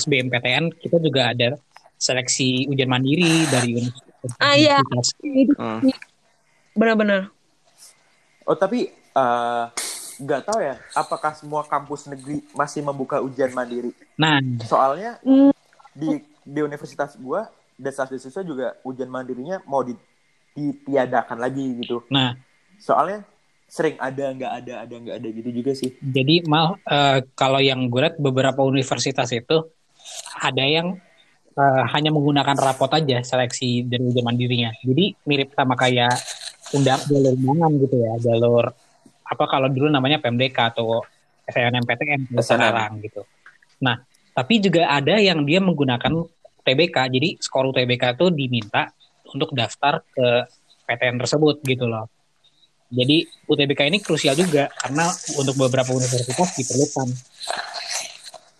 [0.00, 1.48] SBMPTN kita juga ada
[2.00, 4.32] seleksi ujian mandiri dari universitas.
[4.40, 4.80] Ah iya.
[5.60, 5.84] Hmm.
[6.72, 7.28] benar-benar.
[8.48, 9.68] Oh tapi uh,
[10.20, 13.96] nggak tahu ya apakah semua kampus negeri masih membuka ujian mandiri?
[14.20, 14.38] Nah.
[14.68, 15.52] Soalnya mm.
[15.96, 17.48] di di universitas gua
[17.80, 19.96] desas-desusnya juga ujian mandirinya mau di,
[20.52, 22.04] ditiadakan lagi gitu.
[22.12, 22.36] Nah.
[22.76, 23.24] Soalnya
[23.70, 25.94] sering ada nggak ada ada nggak ada gitu juga sih.
[26.02, 29.62] Jadi mal uh, kalau yang gue lihat beberapa universitas itu
[30.36, 30.98] ada yang
[31.54, 34.70] uh, hanya menggunakan rapot aja seleksi dari ujian mandirinya.
[34.82, 36.12] Jadi mirip sama kayak
[36.74, 38.64] undang jalur undangan gitu ya jalur
[39.30, 41.06] apa kalau dulu namanya PMDK atau
[41.46, 43.22] SNMPTN sekarang gitu.
[43.82, 44.02] Nah,
[44.34, 46.10] tapi juga ada yang dia menggunakan
[46.66, 46.96] TBK.
[47.10, 48.90] Jadi skor UTBK itu diminta
[49.30, 50.46] untuk daftar ke
[50.86, 52.10] PTN tersebut gitu loh.
[52.90, 55.06] Jadi UTBK ini krusial juga karena
[55.38, 57.08] untuk beberapa universitas diperlukan.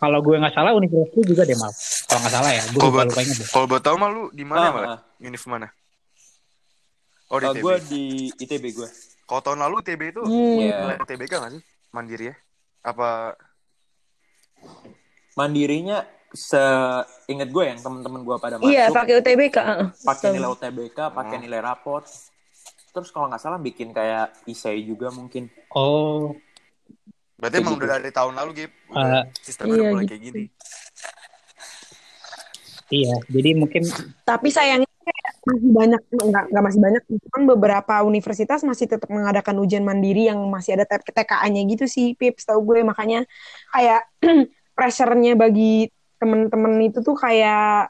[0.01, 1.75] Kalau gue nggak salah universitas itu juga deh mal.
[2.07, 3.47] Kalau nggak salah ya, gue lupa lupa ingat.
[3.51, 4.85] Kalau buat tahu mal lu di mana ah, mal?
[4.87, 5.01] Ah.
[5.19, 5.69] Univ mana?
[7.31, 8.03] Oh di uh, Gue di
[8.39, 8.89] ITB gue.
[9.31, 10.59] Kalau tahun lalu TB itu hmm.
[10.59, 10.99] yeah.
[11.07, 11.63] TBK nggak sih?
[11.95, 12.37] Mandiri ya?
[12.83, 13.39] Apa?
[15.39, 16.03] Mandirinya
[16.35, 18.75] seingat gue yang teman-teman gue pada masuk.
[18.75, 19.59] Iya, pakai UTBK.
[20.03, 21.43] Pakai nilai UTBK, pakai oh.
[21.47, 22.03] nilai rapot.
[22.91, 25.47] Terus kalau nggak salah bikin kayak isai juga mungkin.
[25.79, 26.35] Oh.
[27.39, 27.87] Berarti emang gitu.
[27.87, 28.73] udah dari tahun lalu, Gip.
[28.91, 30.11] uh, sistemnya iya, udah mulai gitu.
[30.11, 30.43] kayak gini.
[32.91, 33.87] Iya, jadi mungkin.
[34.27, 34.91] Tapi sayangnya
[35.41, 40.39] masih banyak enggak enggak masih banyak kan beberapa universitas masih tetap mengadakan ujian mandiri yang
[40.53, 42.85] masih ada TKA-nya gitu sih Pips tahu gue.
[42.85, 43.25] Makanya
[43.73, 44.05] kayak
[44.77, 45.89] pressure-nya bagi
[46.21, 47.89] temen-temen itu tuh kayak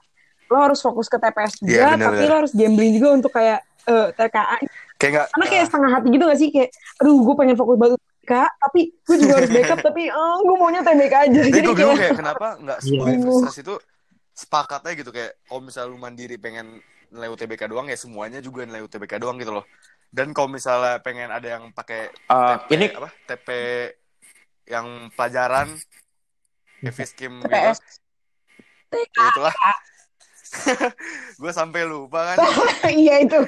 [0.50, 3.62] lo harus fokus ke TPS juga yeah, bener, tapi lo harus gambling juga untuk kayak
[3.86, 4.56] uh, TKA
[4.98, 6.48] kayak gak, karena kayak uh, setengah hati gitu gak sih?
[6.54, 6.70] Kayak
[7.02, 10.82] aduh gue pengen fokus banget TK tapi gue juga harus backup tapi oh, gue maunya
[10.86, 11.40] TBK aja.
[11.50, 13.18] Jadi, gue kayak, kayak kenapa nggak semua yeah.
[13.18, 13.74] universitas itu
[14.40, 16.80] sepakatnya gitu kayak kalau misalnya lu mandiri pengen
[17.12, 19.66] nilai UTBK doang ya semuanya juga nilai UTBK doang gitu loh.
[20.10, 23.08] Dan kalau misalnya pengen ada yang pakai uh, TP, ini apa?
[23.28, 23.48] TP
[24.66, 25.68] yang pelajaran
[26.80, 27.54] Eviskim gitu.
[28.90, 29.54] Ya itulah.
[31.40, 32.36] gue sampai lupa kan.
[32.90, 33.38] iya itu.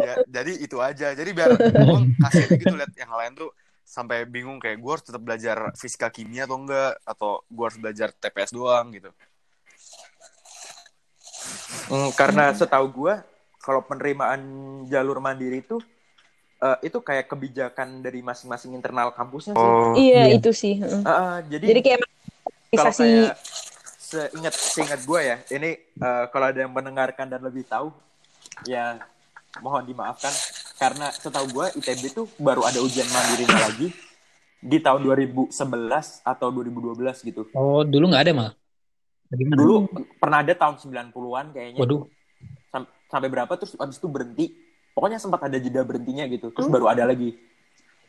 [0.00, 1.12] ya, jadi itu aja.
[1.12, 3.52] Jadi biar gue kasih gitu lihat yang lain tuh
[3.84, 8.08] sampai bingung kayak gue harus tetap belajar fisika kimia atau enggak atau gue harus belajar
[8.16, 9.12] TPS doang gitu.
[11.88, 13.14] Hmm, karena setahu gue
[13.58, 14.40] kalau penerimaan
[14.86, 15.80] jalur mandiri itu
[16.62, 19.68] uh, itu kayak kebijakan dari masing-masing internal kampusnya sih.
[19.68, 20.78] Oh, iya, iya itu sih.
[20.80, 21.98] Uh, uh, jadi jadi kayak
[22.76, 23.34] kalau kayak
[24.08, 27.92] seingat seingat gue ya ini uh, kalau ada yang mendengarkan dan lebih tahu
[28.64, 28.96] ya
[29.60, 30.32] mohon dimaafkan
[30.80, 33.92] karena setahu gue ITB itu baru ada ujian mandirinya lagi
[34.58, 35.54] di tahun 2011
[36.26, 37.42] atau 2012 gitu.
[37.54, 38.54] Oh, dulu nggak ada malah.
[39.28, 39.58] Bagaimana?
[39.60, 39.74] Dulu
[40.16, 41.80] pernah ada tahun 90-an kayaknya.
[41.80, 42.02] Waduh.
[42.72, 44.46] Sam sampai berapa terus habis itu berhenti.
[44.96, 46.50] Pokoknya sempat ada jeda berhentinya gitu.
[46.50, 46.74] Terus hmm.
[46.74, 47.36] baru ada lagi.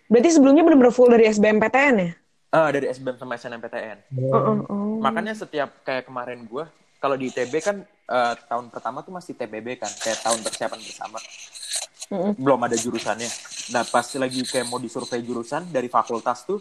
[0.09, 2.11] Berarti sebelumnya benar-benar full dari SBMPTN ya?
[2.49, 3.97] Uh, dari SBM sama SNMPTN.
[4.33, 4.97] Oh, oh, oh.
[5.05, 6.65] Makanya setiap kayak kemarin gue,
[6.97, 11.21] kalau di ITB kan uh, tahun pertama tuh masih TPB kan, kayak tahun persiapan bersama.
[12.09, 13.29] Mm Belum ada jurusannya.
[13.69, 16.57] Nah pas lagi kayak mau disurvei jurusan dari fakultas tuh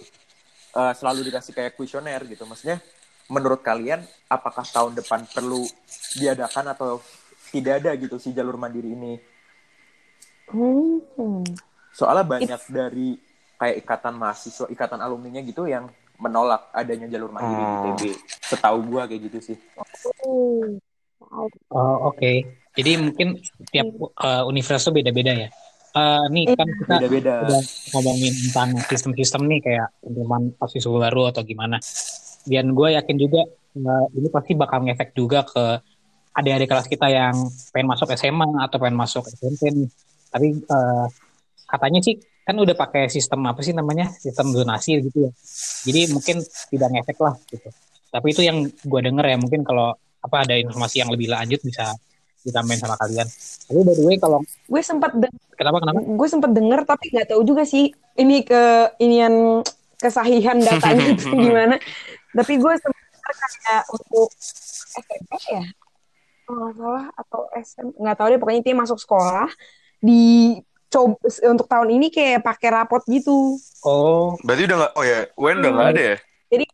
[0.76, 2.44] uh, selalu dikasih kayak kuesioner gitu.
[2.44, 2.84] Maksudnya
[3.28, 5.64] menurut kalian apakah tahun depan perlu
[6.16, 7.00] diadakan atau
[7.52, 9.14] tidak ada gitu si jalur mandiri ini?
[10.48, 11.44] Hmm.
[11.92, 12.72] Soalnya banyak It's...
[12.72, 13.16] dari
[13.60, 17.72] kayak ikatan mahasiswa, ikatan alumninya gitu yang menolak adanya jalur mandiri hmm.
[17.72, 18.02] di TB.
[18.48, 19.56] Setahu gua kayak gitu sih.
[20.24, 20.64] Oh,
[21.68, 22.16] oke.
[22.16, 22.48] Okay.
[22.78, 23.28] Jadi mungkin
[23.74, 25.48] tiap uh, universitas itu beda-beda ya.
[25.96, 27.34] Uh, nih kan kita beda-beda.
[27.48, 27.62] udah
[27.96, 31.80] ngomongin tentang sistem-sistem nih kayak penerimaan mahasiswa baru atau gimana
[32.48, 33.44] dan gue yakin juga
[33.76, 35.64] uh, ini pasti bakal ngefek juga ke
[36.38, 37.34] adik-adik kelas kita yang
[37.74, 39.90] pengen masuk SMA atau pengen masuk SMP nih.
[40.30, 41.06] Tapi uh,
[41.68, 45.32] katanya sih kan udah pakai sistem apa sih namanya sistem donasi gitu ya.
[45.84, 46.40] Jadi mungkin
[46.72, 47.68] tidak ngefek lah gitu.
[48.08, 51.92] Tapi itu yang gue denger ya mungkin kalau apa ada informasi yang lebih lanjut bisa
[52.46, 53.26] ditambahin sama kalian.
[53.68, 55.12] Tapi by the way kalau gue sempat
[55.58, 55.98] kenapa kenapa?
[56.06, 59.60] Gue sempat denger tapi nggak tahu juga sih ini ke inian
[59.98, 61.76] kesahihan datanya itu gimana
[62.38, 63.02] tapi gue sempat
[63.66, 64.30] kayak untuk
[64.94, 65.64] SMP ya
[66.48, 69.50] nggak salah atau SM nggak tahu deh pokoknya dia masuk sekolah
[69.98, 70.56] di
[70.88, 71.20] coba
[71.52, 73.60] untuk tahun ini kayak pakai rapot gitu.
[73.84, 74.32] Oh.
[74.40, 74.92] Berarti udah nggak?
[74.96, 76.16] Oh ya, UN udah nggak ada ya?
[76.48, 76.64] Jadi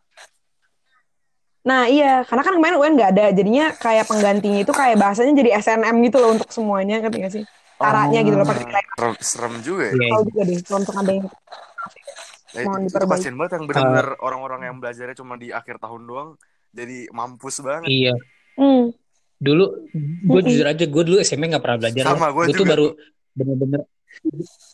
[1.65, 5.51] Nah iya, karena kan kemarin UN nggak ada, jadinya kayak penggantinya itu kayak bahasanya jadi
[5.65, 7.45] SNM gitu loh untuk semuanya, ngerti gak sih?
[7.81, 8.85] Caranya gitu loh, pakai nilai.
[9.25, 9.97] Serem, juga ya.
[9.97, 11.27] Kalau juga deh, kalau untuk ada yang
[12.55, 13.15] Eh, Mohon itu diperbaiki.
[13.19, 16.29] kasian banget yang benar-benar orang-orang yang belajarnya cuma di akhir tahun doang
[16.71, 17.89] jadi mampus banget.
[17.91, 18.15] Iya.
[18.55, 18.95] Hmm.
[19.43, 19.65] Dulu
[20.25, 20.49] gue Mm-mm.
[20.49, 22.03] jujur aja gue dulu SMP nggak pernah belajar.
[22.07, 22.87] Sama, gua gue tuh baru
[23.35, 23.83] bener-bener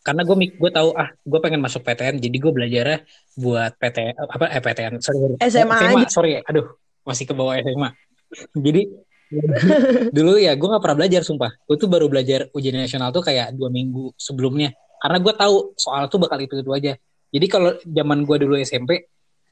[0.05, 2.99] karena gue gue tahu ah gue pengen masuk PTN jadi gue belajarnya
[3.41, 5.35] buat PTN apa eh PTN sorry, sorry.
[5.49, 6.07] SMA aja.
[6.12, 6.76] sorry aduh
[7.09, 7.89] masih ke bawah SMA
[8.68, 8.83] jadi
[10.16, 13.55] dulu ya gue nggak pernah belajar sumpah gue tuh baru belajar ujian nasional tuh kayak
[13.55, 16.93] dua minggu sebelumnya karena gue tahu soal tuh bakal itu itu aja
[17.31, 19.07] jadi kalau zaman gue dulu SMP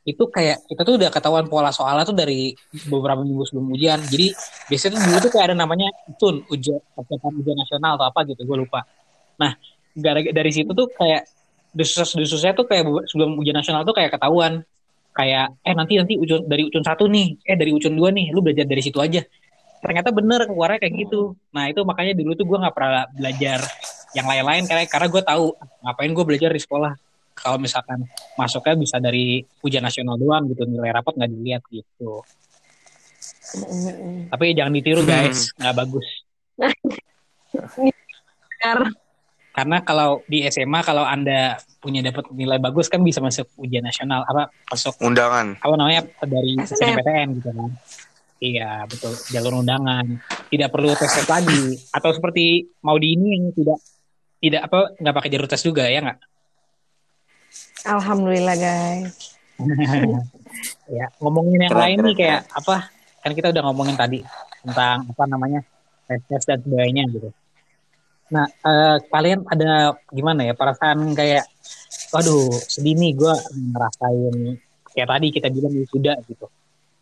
[0.09, 2.57] itu kayak kita tuh udah ketahuan pola soalnya tuh dari
[2.89, 4.01] beberapa minggu sebelum ujian.
[4.01, 4.33] Jadi
[4.73, 8.41] biasanya tuh dulu tuh kayak ada namanya tun ujian persiapan ujian nasional atau apa gitu
[8.41, 8.89] gue lupa.
[9.37, 9.53] Nah
[9.93, 11.29] gara dari situ tuh kayak
[11.77, 14.65] desus desusnya tuh kayak be- sebelum ujian nasional tuh kayak ketahuan.
[15.13, 18.41] Kayak eh nanti nanti ujung dari ucun satu nih eh dari ucun dua nih lu
[18.41, 19.21] belajar dari situ aja.
[19.79, 21.37] Ternyata bener keluarnya kayak gitu.
[21.53, 23.61] Nah itu makanya dulu tuh gue nggak pernah belajar
[24.17, 25.45] yang lain-lain karena karena gue tahu
[25.85, 27.08] ngapain gue belajar di sekolah
[27.41, 32.23] kalau misalkan masuknya bisa dari ujian nasional doang gitu nilai rapot nggak dilihat gitu.
[34.29, 35.55] Tapi jangan ditiru guys.
[35.57, 36.07] Nggak bagus.
[39.59, 44.23] Karena kalau di SMA kalau anda punya dapat nilai bagus kan bisa masuk ujian nasional
[44.23, 45.59] apa masuk Undangan.
[45.59, 46.79] apa namanya dari SNM.
[46.79, 47.71] SNMPTN gitu kan.
[48.39, 49.19] Iya betul.
[49.35, 50.07] Jalur undangan.
[50.47, 51.75] Tidak perlu tes tes lagi.
[51.91, 53.79] Atau seperti mau di ini yang tidak
[54.39, 56.19] tidak apa nggak pakai jalur tes juga ya nggak
[57.87, 59.39] Alhamdulillah guys.
[60.97, 62.91] ya ngomongin yang lain nih kayak apa?
[63.23, 64.23] Kan kita udah ngomongin tadi
[64.63, 65.61] tentang apa namanya
[66.09, 67.29] tes dan sebagainya gitu.
[68.33, 71.45] Nah eh, kalian ada gimana ya perasaan kayak
[72.15, 73.35] waduh sedih nih gue
[73.75, 74.35] ngerasain
[74.95, 76.47] kayak tadi kita bilang sudah gitu.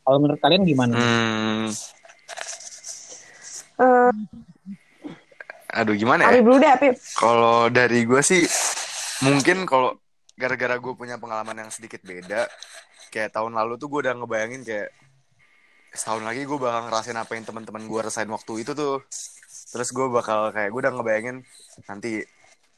[0.07, 0.95] Kalau menurut kalian gimana?
[0.95, 1.67] Hmm,
[3.77, 4.13] Eh,
[5.77, 6.41] aduh gimana ya?
[6.41, 6.97] Dulu deh.
[7.13, 8.41] Kalau dari gue sih
[9.21, 9.93] mungkin kalau
[10.37, 12.47] gara-gara gue punya pengalaman yang sedikit beda,
[13.11, 14.93] kayak tahun lalu tuh gue udah ngebayangin kayak
[15.97, 19.01] setahun lagi gue bakal ngerasain apa yang teman-teman gue rasain waktu itu tuh.
[19.73, 21.37] Terus gue bakal kayak gue udah ngebayangin
[21.89, 22.21] nanti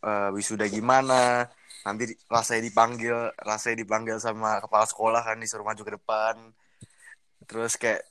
[0.07, 1.51] eh, wisuda gimana,
[1.83, 6.35] nanti rasanya dipanggil, rasanya dipanggil sama kepala sekolah kan disuruh maju ke depan.
[7.51, 8.07] Terus kayak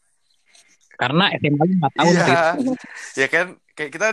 [0.97, 2.41] karena SMA empat tahun iya,
[3.13, 4.07] ya kan kayak kita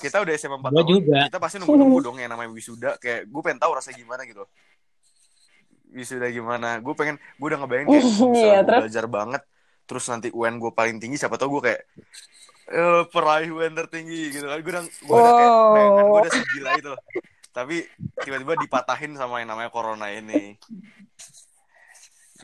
[0.00, 1.18] kita udah SMA 4 Gua tahun, juga.
[1.28, 2.96] kita pasti nunggu-nunggu dong yang namanya wisuda.
[2.96, 4.48] Kayak gue pengen tahu rasanya gimana gitu.
[5.92, 6.80] Wisuda gimana?
[6.80, 8.06] Gue pengen, gue udah ngebayangin kayak
[8.40, 8.80] Iya, terus?
[8.84, 9.42] belajar banget.
[9.84, 11.80] Terus nanti UN gue paling tinggi, siapa tau gue kayak
[12.72, 14.58] eh, peraih UN tertinggi gitu kan.
[14.64, 16.92] Gue udah, gue udah kayak bayangan gue udah segila itu.
[17.52, 17.76] Tapi
[18.24, 20.56] tiba-tiba dipatahin sama yang namanya corona ini.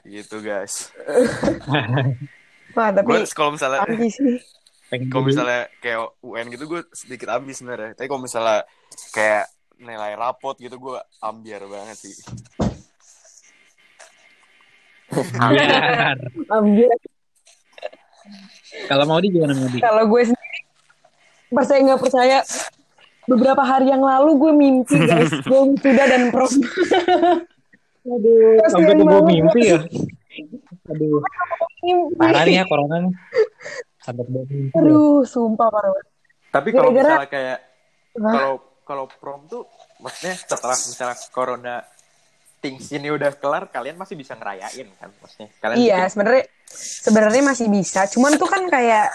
[0.05, 0.93] Gitu guys.
[2.77, 3.81] Wah, tapi Gue kalau misalnya
[5.13, 8.65] kalau misalnya kayak UN gitu gue sedikit ambis sebenarnya tapi kalau misalnya
[9.13, 12.15] kayak nilai rapot gitu gue ambiar banget sih
[15.09, 16.17] Biar.
[16.53, 16.91] Ambis.
[18.85, 20.61] kalau mau di gimana mau di Kalau gue sendiri,
[21.49, 22.39] percaya nggak percaya,
[23.25, 26.49] beberapa hari yang lalu gue mimpi guys, gue wisuda dan prom.
[28.09, 29.81] Aduh, sampai tuh gue mimpi ya
[30.89, 31.21] aduh
[31.85, 32.15] Mimpi.
[32.17, 33.13] parah nih ya corona nih
[34.01, 34.81] sampai gue mimpi ya.
[34.81, 36.07] Aduh, sumpah parah banget.
[36.49, 37.59] Tapi kalau misalnya kayak
[38.17, 38.53] kalau
[38.89, 39.69] kalau prom tuh
[40.01, 41.75] maksudnya setelah misalnya corona
[42.59, 46.45] things ini udah kelar kalian masih bisa ngerayain kan maksudnya kalian Iya, bikin sebenarnya
[47.01, 48.01] sebenarnya masih bisa.
[48.07, 49.07] Cuman tuh kan kayak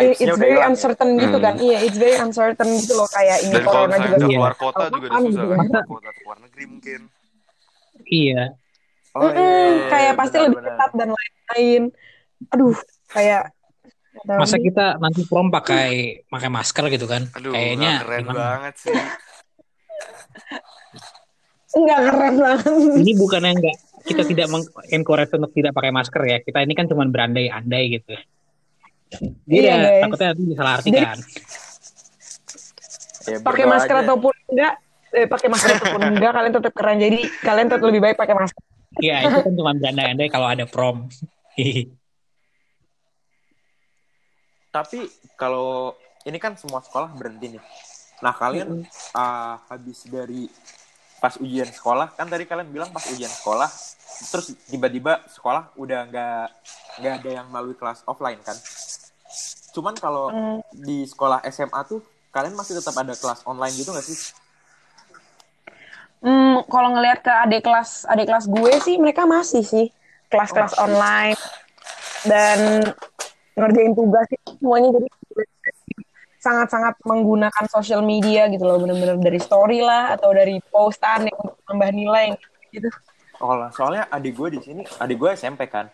[0.00, 0.66] it's udah very ya.
[0.66, 1.44] uncertain gitu Hmm.
[1.44, 1.54] kan.
[1.58, 4.16] Iya, it's very uncertain gitu loh kayak ini dan kalau corona juga.
[4.16, 4.28] Iya.
[4.32, 7.00] keluar kota juga udah susah gitu kan kota keluar negeri mungkin
[8.04, 8.42] iya
[9.12, 11.82] Oh, Mm-mm, iya, iya, iya, kayak pasti benar, lebih ketat dan lain-lain.
[12.48, 12.76] Aduh,
[13.06, 13.42] kayak
[14.24, 15.88] masa kita nanti prom pakai
[16.28, 18.36] pakai masker gitu kan aduh kayaknya keren gimana?
[18.36, 18.92] banget sih
[21.74, 22.98] nggak keren banget.
[22.98, 24.46] ini bukan yang enggak kita tidak
[24.88, 28.14] encourage untuk tidak pakai masker ya kita ini kan cuma berandai-andai gitu
[29.44, 30.02] jadi Iya, ya guys.
[30.02, 31.16] takutnya nanti disalah artikan
[33.22, 34.02] Ya, pakai masker aja.
[34.02, 34.74] ataupun enggak
[35.12, 38.62] eh, pakai masker ataupun enggak kalian tetap keren jadi kalian tetap lebih baik pakai masker
[38.94, 41.06] Iya itu kan cuma berandai-andai kalau ada prom
[44.70, 45.04] Tapi
[45.34, 45.92] kalau
[46.22, 47.62] ini kan semua sekolah berhenti nih.
[48.18, 50.48] Nah kalian ah, habis dari
[51.22, 53.70] pas ujian sekolah kan tadi kalian bilang pas ujian sekolah
[54.34, 56.46] terus tiba-tiba sekolah udah nggak
[56.98, 58.58] nggak ada yang melalui kelas offline kan.
[59.70, 60.58] Cuman kalau Hmm.
[60.74, 62.02] di sekolah SMA tuh
[62.34, 64.18] kalian masih tetap ada kelas online gitu nggak sih?
[66.22, 69.94] Hmm, kalau ngelihat ke adik kelas adik kelas gue sih mereka masih sih
[70.26, 71.38] kelas-kelas oh, online
[72.26, 72.58] dan
[73.58, 74.26] ngerjain tugas
[74.58, 75.06] semuanya jadi
[76.42, 81.62] sangat-sangat menggunakan sosial media gitu loh bener-bener dari story lah atau dari postan yang untuk
[81.62, 82.34] tambah nilai
[82.74, 82.90] gitu.
[83.38, 85.86] Oh soalnya adik gue di sini adik gue SMP kan.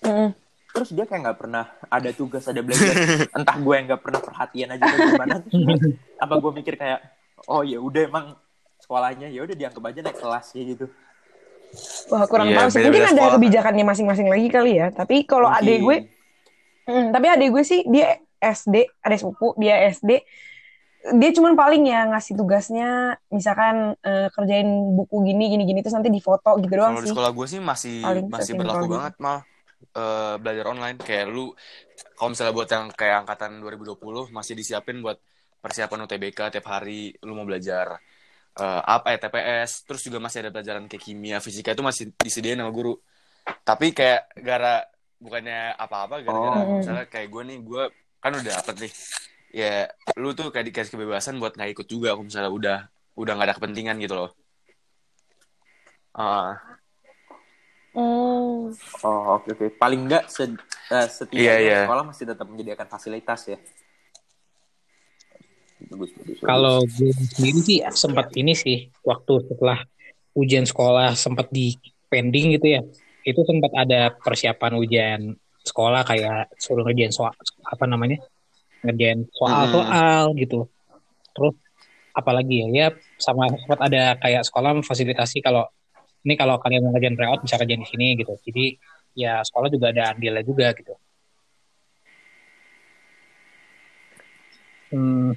[0.00, 0.32] Mm.
[0.72, 2.96] Terus dia kayak nggak pernah ada tugas ada belajar.
[3.36, 5.36] Entah gue yang nggak pernah perhatian aja gimana.
[6.16, 7.00] apa gue mikir kayak
[7.52, 8.26] oh ya udah emang
[8.82, 10.86] sekolahnya ya udah dianggap aja naik kelas ya gitu
[12.12, 13.34] wah kurang yeah, tahu sih mungkin ada sekolah.
[13.38, 15.96] kebijakannya masing-masing lagi kali ya tapi kalau adik gue
[16.90, 20.26] hmm, tapi adik gue sih dia SD ada sepupu dia SD
[21.02, 26.14] dia cuma paling ya ngasih tugasnya misalkan uh, kerjain buku gini gini gini terus nanti
[26.14, 27.02] difoto gitu doang sih.
[27.02, 28.94] Kalau di sekolah gue sih masih paling masih berlaku gitu.
[28.94, 29.36] banget mal
[29.98, 31.50] uh, belajar online kayak lu
[32.14, 35.18] kalau misalnya buat yang kayak angkatan 2020 masih disiapin buat
[35.58, 37.98] persiapan UTBK tiap hari lu mau belajar
[38.62, 42.62] uh, apa ya TPS terus juga masih ada pelajaran kayak kimia fisika itu masih disediain
[42.62, 42.94] sama guru
[43.66, 44.86] tapi kayak gara
[45.18, 46.78] bukannya apa-apa gara-gara oh.
[46.78, 47.84] misalnya kayak gue nih gue
[48.22, 48.92] kan udah dapet nih
[49.52, 52.78] ya lu tuh kayak dikasih kebebasan buat nggak ikut juga aku misalnya udah
[53.18, 54.30] udah nggak ada kepentingan gitu loh
[56.16, 56.56] uh.
[57.92, 58.72] Oh,
[59.04, 59.68] oh oke okay, oke.
[59.68, 59.68] Okay.
[59.76, 60.56] Paling enggak se uh,
[61.12, 61.82] setidaknya yeah, yeah.
[61.84, 63.60] sekolah masih tetap menyediakan fasilitas ya.
[66.40, 69.84] Kalau gue sendiri sih sempat ini sih waktu setelah
[70.32, 71.76] ujian sekolah sempat di
[72.08, 72.82] pending gitu ya.
[73.28, 75.20] Itu sempat ada persiapan ujian
[75.62, 77.32] sekolah kayak suruh ngerjain soal
[77.64, 78.18] apa namanya?
[78.82, 80.38] ngerjain soal-soal hmm.
[80.42, 80.60] gitu.
[81.32, 81.54] Terus
[82.12, 82.86] apalagi ya ya
[83.16, 85.64] sama sempat ada kayak sekolah memfasilitasi kalau
[86.22, 88.34] ini kalau kalian mau ngerjain tryout bisa kerjain di sini gitu.
[88.42, 88.76] Jadi
[89.14, 90.94] ya sekolah juga ada andilnya juga gitu.
[94.92, 95.32] Hmm,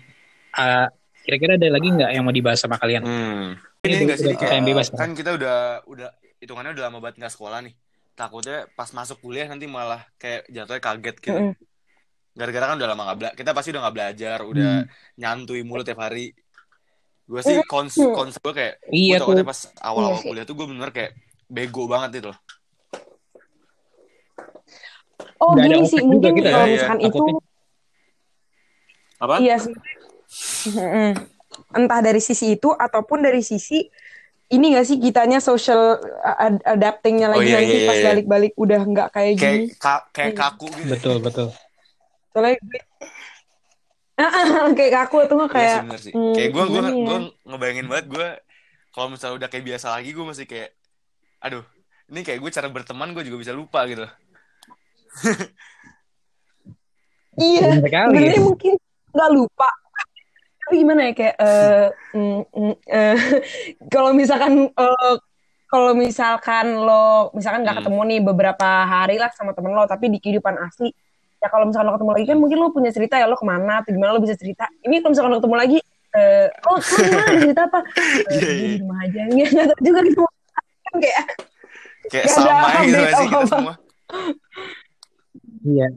[0.52, 0.88] uh,
[1.24, 3.08] kira-kira ada lagi nggak yang mau dibahas sama kalian?
[3.08, 3.56] Hmm.
[3.86, 4.90] Ini, ini gak sih, kayak, bebas.
[4.92, 6.10] Kan kita udah udah
[6.42, 7.74] hitungannya udah lama banget nggak sekolah nih.
[8.16, 11.40] Takutnya pas masuk kuliah nanti malah kayak jatuhnya kaget gitu.
[11.52, 11.54] Mm.
[12.36, 13.36] Gara-gara kan udah lama nggak belajar.
[13.36, 14.88] Kita pasti udah nggak belajar, udah mm.
[15.20, 16.32] nyantui mulut tiap hari.
[17.28, 20.90] Gue sih kons kons gue kayak iya gue pas awal-awal iya kuliah tuh gue bener
[20.94, 21.12] kayak
[21.52, 22.40] bego banget itu loh.
[25.44, 27.20] Oh, gini sih mungkin kalau misalkan ya, itu
[29.20, 29.36] apa?
[29.42, 29.74] Iya sih
[31.72, 33.88] Entah dari sisi itu ataupun dari sisi
[34.46, 35.98] ini gak sih kitanya social
[36.70, 38.06] adaptingnya lagi oh, iya, nanti iya, pas iya.
[38.14, 39.82] balik-balik udah nggak kayak, kayak gini.
[39.82, 40.38] Ka kayak iya.
[40.38, 40.90] kaku gitu.
[40.94, 41.48] Betul betul.
[42.30, 42.82] Soalnya gue
[44.78, 45.80] kayak kaku tuh nggak kayak.
[45.82, 46.14] Iya, sih.
[46.14, 46.92] Hmm, kayak gue gue ya.
[46.94, 48.28] gue ngebayangin banget gue
[48.94, 50.70] kalau misalnya udah kayak biasa lagi gue masih kayak,
[51.42, 51.66] aduh,
[52.14, 54.06] ini kayak gue cara berteman gue juga bisa lupa gitu.
[57.50, 57.82] iya.
[57.82, 58.78] Sebenarnya mungkin
[59.10, 59.70] nggak lupa
[60.66, 61.88] tapi gimana ya kayak uh,
[62.18, 62.42] mm,
[62.90, 63.18] uh,
[63.94, 65.16] kalau misalkan uh,
[65.70, 67.86] kalau misalkan lo misalkan nggak hmm.
[67.86, 70.90] ketemu nih beberapa hari lah sama temen lo tapi di kehidupan asli
[71.38, 73.86] ya kalau misalkan lo ketemu lagi kan mungkin lo punya cerita ya lo ke mana
[73.86, 74.66] atau gimana lo bisa cerita.
[74.82, 75.78] Ini kalau misalkan lo ketemu lagi
[76.18, 77.80] uh, oh gimana cerita apa?
[78.26, 79.22] Uh, di rumah aja.
[79.30, 80.24] Nggak nggak tahu juga gitu.
[80.82, 81.24] Kan kayak
[82.10, 83.76] kayak sama gitu sih kita semua.
[85.66, 85.88] Iya.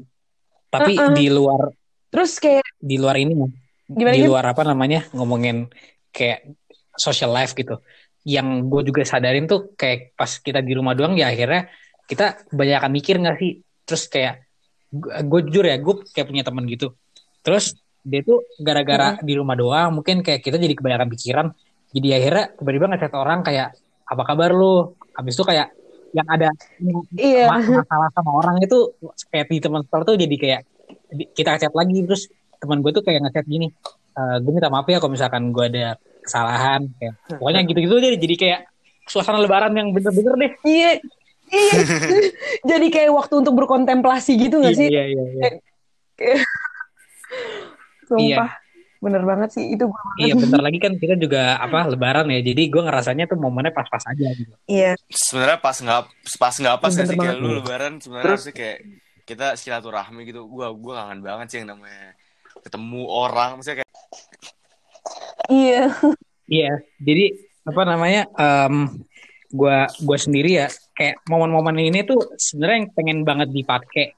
[0.69, 1.17] Tapi uh -uh.
[1.17, 1.63] di luar
[2.09, 3.33] terus kayak di luar ini
[3.89, 5.73] Gimana di luar apa namanya ngomongin
[6.13, 6.45] kayak
[6.95, 7.81] social life gitu.
[8.29, 11.73] Yang gue juga sadarin tuh kayak pas kita di rumah doang ya akhirnya
[12.05, 13.65] kita banyak mikir nggak sih?
[13.89, 14.45] Terus kayak
[15.25, 16.93] gue jujur ya gue kayak punya temen gitu.
[17.41, 17.73] Terus
[18.05, 19.25] dia tuh gara-gara hmm.
[19.25, 21.47] di rumah doang mungkin kayak kita jadi kebanyakan pikiran.
[21.89, 23.73] Jadi akhirnya tiba-tiba ngechat orang kayak
[24.05, 24.93] apa kabar lu?
[25.17, 25.73] Habis itu kayak
[26.13, 26.49] yang ada
[27.17, 27.49] iya.
[27.49, 28.97] masalah sama orang itu
[29.29, 30.61] kayak di teman sekolah tuh jadi kayak
[31.37, 32.29] kita chat lagi terus
[32.59, 33.71] teman gue tuh kayak ngechat gini
[34.15, 35.95] e, eh, gue minta maaf ya kalau misalkan gue ada
[36.27, 38.61] kesalahan kayak pokoknya gitu-gitu jadi jadi kayak
[39.09, 40.53] suasana lebaran yang bener-bener deh.
[40.69, 40.91] Iya
[41.49, 41.73] iya.
[42.71, 44.93] Jadi kayak waktu untuk berkontemplasi gitu gak sih?
[44.93, 45.51] Iya iya iya.
[48.07, 48.53] Sumpah.
[48.53, 48.67] Iya.
[48.99, 49.87] bener banget sih itu
[50.19, 54.03] iya bentar lagi kan kita juga apa lebaran ya jadi gue ngerasanya tuh momennya pas-pas
[54.11, 54.51] aja gitu.
[54.67, 54.99] Iya.
[55.07, 56.03] Sebenarnya pas nggak
[56.35, 58.83] pas nggak pas sih kayak lu lebaran sebenarnya sih kayak
[59.23, 60.51] kita silaturahmi gitu.
[60.51, 62.19] Gue gue kangen banget sih yang namanya
[62.63, 63.93] ketemu orang misalnya kayak
[65.49, 65.85] iya.
[66.49, 67.37] Iya jadi
[67.69, 69.05] apa namanya um,
[69.53, 74.17] gua gua sendiri ya kayak momen-momen ini tuh sebenarnya yang pengen banget dipakai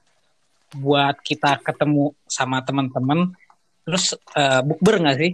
[0.79, 3.35] buat kita ketemu sama teman-teman
[3.83, 5.31] terus uh, bukber nggak sih?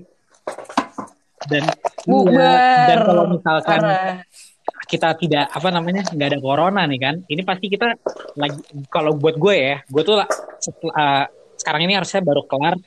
[1.45, 1.70] Dan
[2.10, 4.18] bukber ya, dan kalau misalkan Arah.
[4.89, 7.93] kita tidak apa namanya nggak ada corona nih kan ini pasti kita
[8.34, 8.58] lagi
[8.89, 11.26] kalau buat gue ya gue tuh uh,
[11.58, 12.78] sekarang ini harusnya baru kelar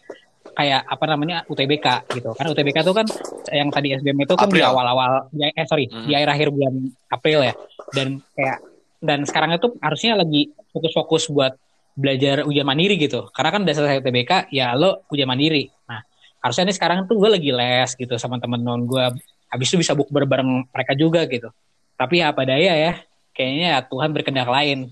[0.50, 2.32] kayak apa namanya UTBK gitu.
[2.32, 3.06] Karena UTBK itu kan
[3.50, 4.72] yang tadi SBM itu kan di April.
[4.72, 6.06] awal-awal eh sorry, Mhm.
[6.06, 6.74] di akhir-akhir bulan
[7.06, 7.54] April ya.
[7.90, 8.58] Dan kayak
[9.00, 11.56] dan sekarang itu harusnya lagi fokus-fokus buat
[11.92, 13.28] belajar ujian mandiri gitu.
[13.30, 15.68] Karena kan udah selesai UTBK, ya lo ujian mandiri.
[15.86, 16.00] Nah,
[16.40, 19.04] harusnya nih sekarang tuh gue lagi les gitu sama temen-temen gue.
[19.50, 21.50] Habis itu bisa bukber bareng mereka juga gitu.
[21.96, 22.92] Tapi ya apa daya ya,
[23.32, 24.88] kayaknya ya Tuhan berkehendak lain.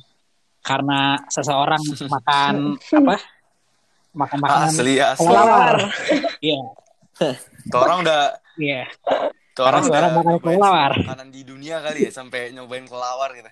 [0.61, 1.81] Karena seseorang
[2.13, 3.17] makan apa?
[4.17, 5.21] Makan makanan Asli, asli.
[5.21, 5.77] kelelawar.
[6.41, 6.59] Iya,
[7.71, 8.21] Tuh orang udah
[8.57, 8.87] iya.
[9.53, 10.93] tuh orang sekarang makan kelelawar.
[10.97, 13.51] makanan di dunia kali ya sampai nyobain kelawar gitu.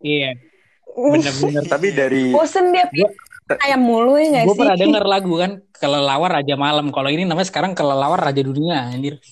[0.00, 0.30] Iya.
[0.92, 1.64] Bener-bener.
[1.68, 2.88] Tapi dari Bosen dia
[3.64, 4.60] ayam mulu ya nggak Gue sih?
[4.64, 6.88] pernah denger lagu kan kelelawar raja malam.
[6.88, 9.20] Kalau ini namanya sekarang kelelawar raja dunia, anjir.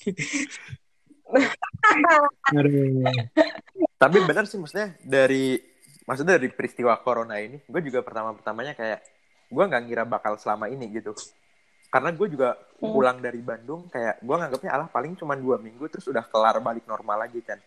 [2.50, 3.06] Aduh.
[3.94, 5.60] tapi benar sih maksudnya dari
[6.11, 8.98] maksudnya dari peristiwa corona ini, gue juga pertama pertamanya kayak
[9.46, 11.14] gue nggak ngira bakal selama ini gitu.
[11.86, 12.96] Karena gue juga Hmm.
[12.96, 16.88] pulang dari Bandung kayak gue nganggapnya alah paling cuma dua minggu terus udah kelar balik
[16.88, 17.61] normal lagi kan.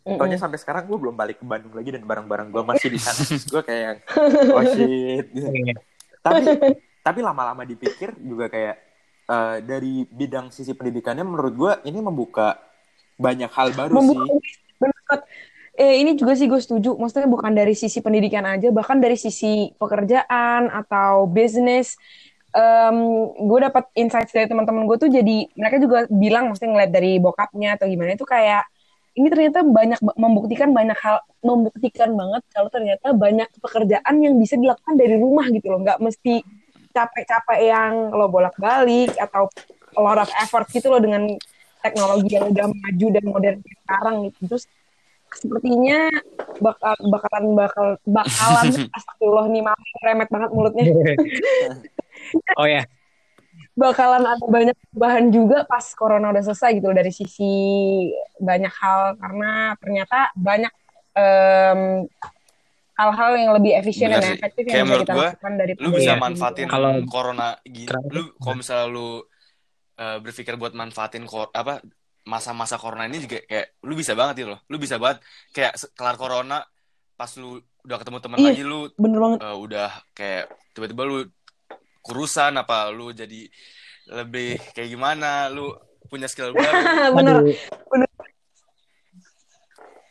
[0.00, 3.20] Taunya sampai sekarang gue belum balik ke Bandung lagi dan barang-barang gue masih di sana.
[3.26, 4.06] gue kayak
[4.54, 5.26] oh shit.
[5.34, 5.74] Iya.
[6.22, 6.42] tapi
[7.02, 8.76] tapi lama-lama dipikir juga kayak
[9.26, 12.54] eh, dari bidang sisi pendidikannya menurut gue ini membuka
[13.18, 14.69] banyak hal baru Membuka sih.
[15.80, 16.92] Eh, ini juga sih gue setuju.
[17.00, 21.96] Maksudnya bukan dari sisi pendidikan aja, bahkan dari sisi pekerjaan atau bisnis.
[22.52, 22.96] Em,
[23.48, 27.78] gue dapat insights dari teman-teman gue tuh jadi mereka juga bilang, maksudnya ngeliat dari bokapnya
[27.80, 28.66] atau gimana itu kayak
[29.16, 34.94] ini ternyata banyak membuktikan banyak hal, membuktikan banget kalau ternyata banyak pekerjaan yang bisa dilakukan
[35.00, 36.42] dari rumah gitu loh, nggak mesti
[36.90, 39.46] capek-capek yang lo bolak-balik atau
[39.96, 41.30] a lot of effort gitu loh dengan
[41.80, 44.38] teknologi yang udah maju dan modern sekarang gitu.
[44.50, 44.64] Terus
[45.32, 46.10] sepertinya
[46.58, 48.66] bakal bakalan bakal bakalan
[48.96, 50.84] astagfirullah nih maaf remet banget mulutnya
[52.54, 52.84] Oh ya,
[53.74, 57.52] bakalan ada banyak perubahan juga pas corona udah selesai gitu loh, dari sisi
[58.36, 60.72] banyak hal karena ternyata banyak
[61.16, 61.80] em,
[62.92, 66.12] hal-hal yang lebih efisien dan efektif Kayak yang bisa kita gua, lakukan dari Lu bisa
[66.12, 66.20] Iya.
[66.20, 67.88] manfaatin Kalau- corona gini.
[67.88, 68.12] Kenapa?
[68.12, 69.08] Lu kalau misalnya lu
[69.96, 71.80] eh, berpikir buat manfaatin kor apa
[72.22, 74.60] masa-masa corona ini juga kayak lu bisa banget gitu loh.
[74.66, 76.60] Lu bisa banget kayak kelar corona
[77.14, 78.46] pas lu udah ketemu teman Iya.
[78.46, 81.18] lagi lu bener banget eh, udah kayak tiba-tiba lu
[82.00, 83.48] kurusan apa lu jadi
[84.10, 85.72] lebih kayak gimana lu
[86.06, 86.72] punya skill baru
[87.14, 87.56] bener Aduh.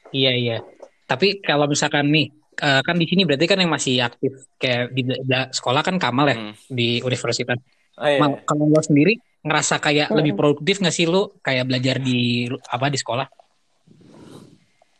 [0.09, 0.57] Iya iya.
[1.05, 5.01] Tapi kalau misalkan nih eh, kan di sini berarti kan yang masih aktif kayak di,
[5.05, 5.15] di
[5.51, 6.53] sekolah kan Kamal ya Hmm.
[6.67, 7.57] di universitas.
[7.99, 8.17] Oh, iya.
[8.17, 10.17] Mal, kalau lo sendiri ngerasa kayak Mm-mm.
[10.19, 13.27] lebih produktif nggak sih lo kayak belajar di apa di sekolah?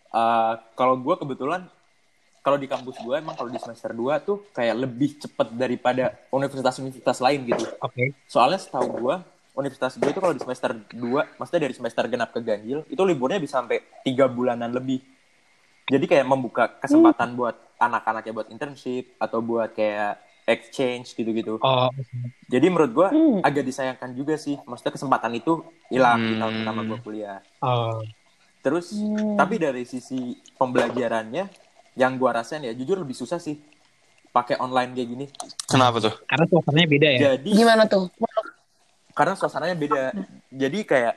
[0.09, 1.69] Uh, kalau gue kebetulan
[2.39, 7.19] kalau di kampus gue emang kalau di semester 2 tuh kayak lebih cepet daripada universitas-universitas
[7.19, 7.67] lain gitu.
[7.83, 8.15] Oke.
[8.25, 9.15] Soalnya setahu gue
[9.59, 13.43] universitas gue itu kalau di semester 2, maksudnya dari semester genap ke ganjil, itu liburnya
[13.43, 15.03] bisa sampai tiga bulanan lebih.
[15.89, 21.61] Jadi kayak membuka kesempatan buat anak-anaknya buat internship atau buat kayak exchange gitu-gitu.
[21.61, 21.93] Oh,
[22.49, 23.39] Jadi menurut gue Hmm.
[23.45, 24.57] agak disayangkan juga sih.
[24.65, 26.59] Maksudnya kesempatan itu hilang di tahun Hmm.
[26.65, 27.39] pertama gue kuliah.
[27.61, 28.01] oh,
[28.59, 29.37] Terus Hmm.
[29.37, 31.47] tapi dari sisi pembelajarannya
[31.95, 33.59] yang gua rasain ya jujur lebih susah sih
[34.29, 35.25] pakai online kayak gini.
[35.67, 37.19] kenapa tuh karena suasananya beda ya.
[37.35, 38.07] Jadi gimana tuh
[39.13, 40.03] karena suasananya beda.
[40.49, 41.15] Jadi kayak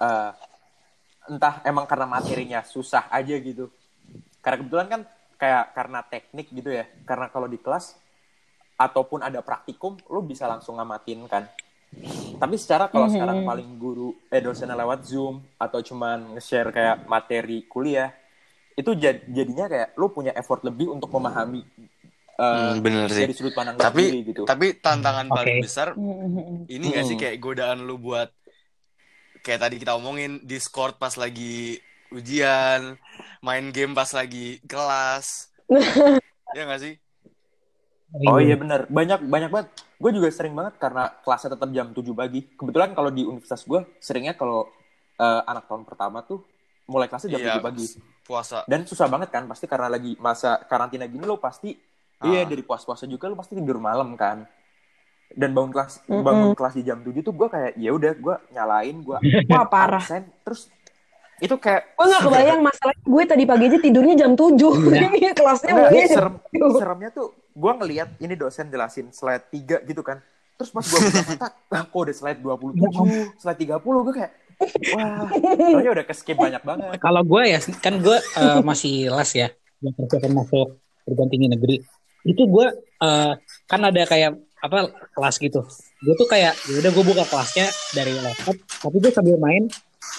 [0.00, 0.30] eh,
[1.30, 3.70] entah emang karena materinya susah aja gitu.
[4.42, 5.00] Karena kebetulan kan
[5.34, 6.84] kayak karena teknik gitu ya.
[7.06, 7.96] Karena kalau di kelas
[8.74, 11.46] ataupun ada praktikum lu bisa langsung ngamatin kan.
[12.34, 13.14] Tapi secara kalau Mhm.
[13.14, 18.10] sekarang paling guru eh dosennya lewat Zoom atau cuman nge-share kayak materi kuliah
[18.74, 21.62] itu jad- jadinya kayak lu punya effort lebih untuk memahami
[22.34, 24.42] eh, Hmm, bener sih dari sudut pandang tapi sendiri gitu.
[24.42, 25.38] tapi tantangan Oke.
[25.38, 26.66] paling besar Hmm.
[26.66, 27.22] ini gak sih Hmm.
[27.22, 28.34] kayak godaan lu buat
[29.38, 31.78] kayak tadi kita omongin Discord pas lagi
[32.10, 32.98] ujian,
[33.38, 35.52] main game pas lagi kelas.
[36.58, 36.94] ya gak sih?
[38.16, 39.68] Oh iya benar, banyak banyak banget.
[39.96, 42.46] Gue juga sering banget karena kelasnya tetap jam 7 pagi.
[42.48, 44.70] Kebetulan kalau di universitas gue seringnya kalau
[45.14, 46.46] eh, anak tahun pertama tuh
[46.84, 47.86] mulai kelasnya jam Iya, 7 pagi.
[48.22, 48.62] puasa.
[48.64, 51.74] Dan susah banget kan pasti karena lagi masa karantina gini lo pasti
[52.14, 52.30] Ah.
[52.30, 54.46] iya dari puas-puasa juga lo pasti tidur malam kan.
[55.28, 56.22] Dan bangun kelas Mm-mm.
[56.22, 59.18] bangun kelas di jam 7 tuh gue kayak ya udah gue nyalain gue
[59.50, 60.70] wah parah absen terus
[61.36, 64.54] itu kayak gue nggak kebayang masalahnya gue tadi pagi aja tidurnya jam 7
[64.94, 66.78] ini kelasnya Enggak, mulai jam serem, 7.
[66.78, 70.18] seremnya tuh gue ngelihat ini dosen jelasin slide 3 gitu kan.
[70.54, 74.32] Terus pas gue buka mata, ah kok udah slide 27, slide 30, gue kayak,
[74.94, 75.26] wah,
[75.58, 76.98] soalnya udah ke skip banyak banget.
[77.02, 79.48] Kalau gue ya kan gue eh, masih les ya
[79.82, 81.76] yang persiapan masuk perguruan tinggi negeri.
[82.22, 82.66] Itu gue
[83.02, 83.32] eh,
[83.66, 85.60] kan ada kayak apa kelas gitu
[86.00, 89.68] gue tuh kayak ya udah gue buka kelasnya dari laptop tapi gue sambil main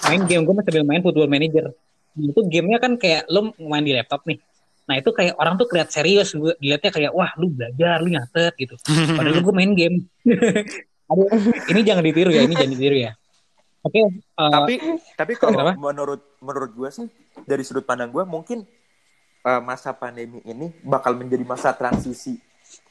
[0.06, 1.74] main game gue sambil main football manager
[2.14, 4.38] itu gamenya kan kayak lo main di laptop nih
[4.86, 8.54] nah itu kayak orang tuh keliat serius gue dilihatnya kayak wah lu belajar lu nyatet
[8.58, 8.76] gitu
[9.18, 10.06] padahal gue main game
[11.06, 11.30] Aduh,
[11.70, 13.12] ini jangan ditiru ya ini jangan ditiru ya
[13.86, 14.06] oke okay,
[14.42, 14.74] uh, tapi
[15.14, 17.08] tapi kalau menurut menurut gue sih
[17.46, 18.66] dari sudut pandang gue mungkin
[19.46, 22.42] uh, masa pandemi ini bakal menjadi masa transisi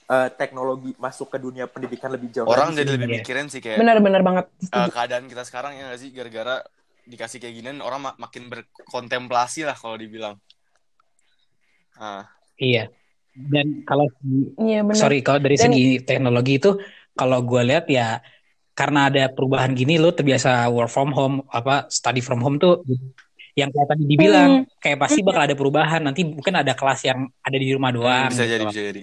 [0.08, 2.48] uh, teknologi masuk ke dunia pendidikan lebih jauh.
[2.48, 3.82] Orang jadi lebih mikirin sih kayak.
[3.82, 4.44] Benar-benar banget.
[4.70, 6.62] Uh, keadaan kita sekarang ya nggak sih gara-gara
[7.04, 10.38] dikasih kayak gini orang mak makin berkontemplasi lah kalau dibilang.
[11.98, 12.24] Uh.
[12.58, 12.90] Iya.
[13.34, 14.06] Dan kalau
[14.62, 16.78] iya, sorry kalau dari Dan, segi teknologi itu
[17.18, 18.22] kalau gue lihat ya
[18.78, 22.82] karena ada perubahan gini lo terbiasa work from home apa study from home tuh
[23.54, 24.82] yang kayak tadi dibilang hmm.
[24.82, 28.30] kayak pasti bakal ada perubahan nanti mungkin ada kelas yang ada di rumah doang.
[28.30, 28.54] Bisa gitu.
[28.54, 29.02] jadi bisa jadi.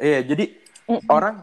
[0.00, 0.44] Iya, jadi
[0.90, 1.06] mm -mm.
[1.12, 1.36] orang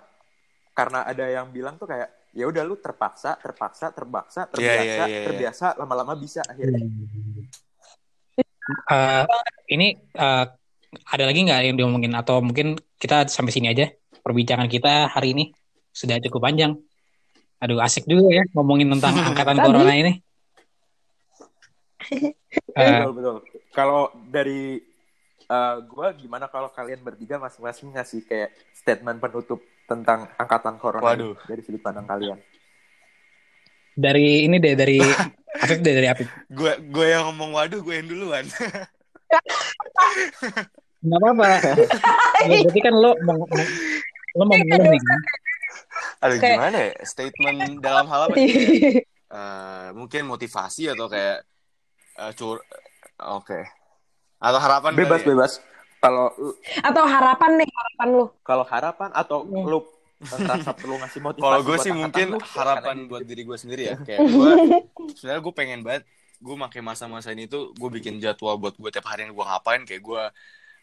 [0.75, 4.97] karena ada yang bilang tuh kayak ya udah lu terpaksa, terpaksa, terpaksa, terbiasa, yeah, yeah,
[4.99, 5.25] yeah, yeah.
[5.31, 6.85] terbiasa, lama-lama bisa akhirnya.
[8.91, 9.23] Uh,
[9.67, 10.45] ini uh,
[11.11, 13.91] ada lagi nggak yang diomongin atau mungkin kita sampai sini aja
[14.23, 15.51] perbincangan kita hari ini
[15.91, 16.75] sudah cukup panjang.
[17.57, 20.13] Aduh asik juga ya ngomongin tentang angkatan corona ini.
[22.75, 23.37] Uh, betul betul.
[23.75, 24.79] Kalau dari
[25.51, 31.15] uh, eh, gue gimana kalau kalian bertiga masing-masing ngasih kayak statement penutup tentang angkatan corona
[31.15, 31.35] Waduh.
[31.47, 32.39] dari sudut pandang kalian?
[33.97, 35.01] Dari ini deh dari
[35.63, 36.29] Afif deh dari Afif.
[36.51, 38.45] Gue gue yang ngomong waduh gue yang duluan.
[41.07, 41.47] Gak apa-apa.
[42.49, 43.39] ya, berarti kan lo mau
[44.37, 45.01] lo mau ngomong nih.
[46.25, 46.57] Aduh kayak...
[46.57, 46.91] gimana ya?
[47.05, 48.35] Statement dalam hal apa?
[48.35, 51.45] uh, mungkin motivasi atau kayak
[52.17, 52.57] uh, cur.
[52.59, 53.45] Oke.
[53.45, 53.63] Okay.
[54.41, 55.29] Atau harapan bebas dari...
[55.33, 55.51] bebas.
[55.97, 56.29] Kalau
[56.85, 58.25] atau harapan nih harapan lu.
[58.45, 59.65] Kalau harapan atau hmm.
[59.65, 59.79] lu
[60.17, 61.45] ngerasa perlu ngasih motivasi.
[61.45, 63.95] Kalau gue sih mungkin lu, harapan buat diri gue sendiri ya.
[64.01, 64.51] Kayak gue
[65.17, 66.03] sebenarnya gue pengen banget
[66.37, 69.81] gue makai masa-masa ini tuh gue bikin jadwal buat gue tiap hari yang gue ngapain.
[69.83, 70.23] Kayak gue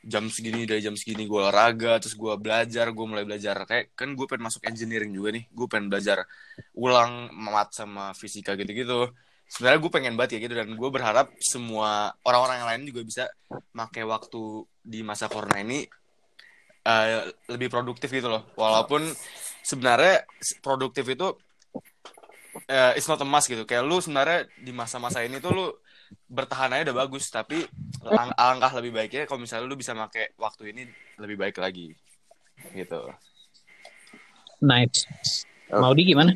[0.04, 3.56] jam segini dari jam segini gue olahraga terus gue belajar gue mulai belajar.
[3.64, 6.26] Kayak kan gue pengen masuk engineering juga nih gue pengen belajar
[6.76, 9.10] ulang mat sama fisika gitu-gitu.
[9.48, 13.24] Sebenarnya gue pengen banget ya gitu dan gue berharap semua orang-orang yang lain juga bisa
[13.76, 15.84] pakai waktu di masa corona ini
[16.84, 18.44] uh, lebih produktif gitu loh.
[18.56, 19.04] Walaupun
[19.64, 20.28] sebenarnya
[20.60, 21.36] produktif itu
[22.70, 23.66] uh, it's not a must gitu.
[23.66, 25.66] Kayak lu sebenarnya di masa-masa ini tuh lu
[26.30, 27.66] bertahan aja udah bagus tapi
[28.04, 30.82] lang alangkah lebih baiknya kalau misalnya lu bisa pakai waktu ini
[31.18, 31.94] lebih baik lagi
[32.72, 33.10] gitu.
[34.62, 35.04] Nice.
[35.74, 36.32] Mau di gimana?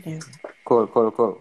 [0.66, 1.38] Cool cool cool.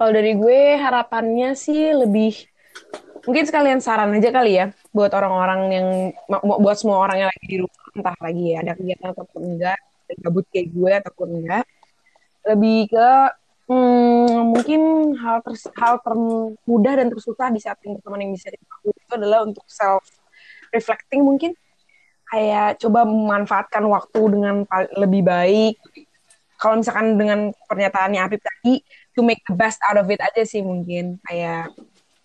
[0.00, 2.48] Kalau dari gue harapannya sih lebih
[3.28, 5.88] mungkin sekalian saran aja kali ya buat orang-orang yang
[6.40, 9.78] buat semua orang yang lagi di rumah entah lagi ya ada kegiatan ataupun enggak
[10.24, 11.64] gabut kayak gue ataupun enggak
[12.46, 13.10] lebih ke
[13.70, 14.80] hmm, mungkin
[15.20, 19.38] hal ter, hal termudah dan tersusah di saat yang teman yang bisa dilakukan itu adalah
[19.46, 20.04] untuk self
[20.74, 21.54] reflecting mungkin.
[22.30, 24.62] Kayak coba memanfaatkan waktu dengan
[24.94, 25.76] lebih baik.
[26.60, 28.78] Kalau misalkan dengan pernyataannya Apip tadi
[29.16, 31.18] to make the best out of it aja sih mungkin.
[31.26, 31.74] Kayak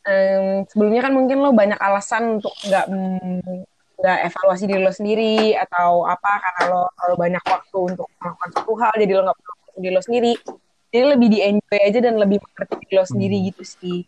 [0.06, 2.86] um, sebelumnya kan mungkin lo banyak alasan untuk nggak
[3.96, 8.74] nggak evaluasi diri lo sendiri atau apa karena lo terlalu banyak waktu untuk melakukan satu
[8.78, 9.40] hal jadi lo nggak
[9.78, 10.34] diri lo sendiri.
[10.90, 13.46] Jadi lebih di enjoy aja dan lebih mengerti diri lo sendiri hmm.
[13.52, 14.00] gitu sih.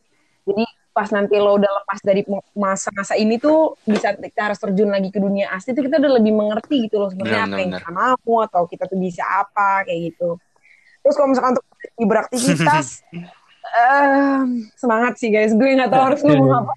[0.47, 0.63] Jadi
[0.97, 2.25] pas nanti lo udah lepas dari
[2.57, 6.33] masa-masa ini tuh bisa kita harus terjun lagi ke dunia asli tuh kita udah lebih
[6.33, 10.41] mengerti gitu loh sebenarnya apa yang kita mau atau kita tuh bisa apa kayak gitu.
[11.05, 11.65] Terus kalau misalkan untuk
[12.01, 13.05] beraktivitas
[13.77, 14.41] uh,
[14.81, 15.53] semangat sih guys.
[15.53, 16.73] Gue nggak tahu harus ngomong apa.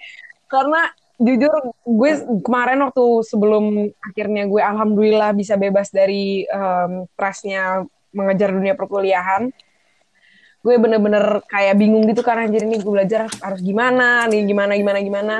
[0.52, 0.82] Karena
[1.18, 1.52] jujur
[1.82, 2.10] gue
[2.46, 9.50] kemarin waktu sebelum akhirnya gue alhamdulillah bisa bebas dari um, stresnya mengejar dunia perkuliahan
[10.58, 14.98] gue bener-bener kayak bingung gitu karena jadi ini gue belajar harus gimana nih gimana gimana
[15.00, 15.36] gimana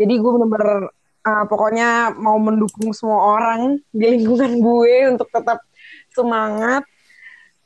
[0.00, 0.88] jadi gue bener-bener
[1.22, 5.60] uh, pokoknya mau mendukung semua orang di lingkungan gue untuk tetap
[6.10, 6.88] semangat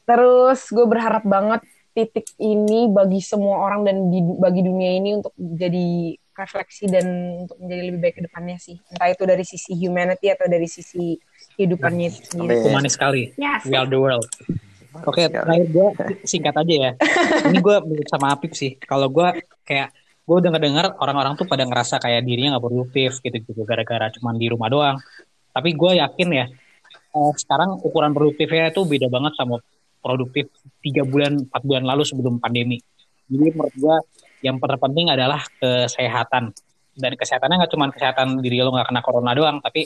[0.08, 1.60] Terus gue berharap banget
[1.92, 7.06] titik ini bagi semua orang dan di, bagi dunia ini untuk jadi refleksi dan
[7.44, 8.80] untuk menjadi lebih baik ke depannya sih.
[8.88, 11.20] Entah itu dari sisi humanity atau dari sisi
[11.58, 12.62] kehidupannya sendiri.
[12.62, 13.34] Humanis sekali.
[13.34, 13.66] Yes.
[13.66, 14.30] We are the world.
[15.02, 15.88] Oke, okay, terakhir gue
[16.30, 16.92] singkat aja ya.
[17.50, 17.76] Ini gue
[18.06, 18.78] sama Apip sih.
[18.78, 19.90] Kalau gue kayak
[20.22, 24.46] gue udah ngedengar orang-orang tuh pada ngerasa kayak dirinya nggak produktif gitu-gitu gara-gara cuman di
[24.46, 24.96] rumah doang.
[25.50, 26.46] Tapi gue yakin ya,
[26.94, 29.58] eh, sekarang ukuran produktifnya itu beda banget sama
[29.98, 30.46] produktif
[30.80, 32.78] tiga bulan empat bulan lalu sebelum pandemi
[33.28, 33.96] jadi menurut gua
[34.40, 36.54] yang terpenting adalah kesehatan
[36.98, 39.84] dan kesehatannya nggak cuma kesehatan diri lo nggak kena corona doang tapi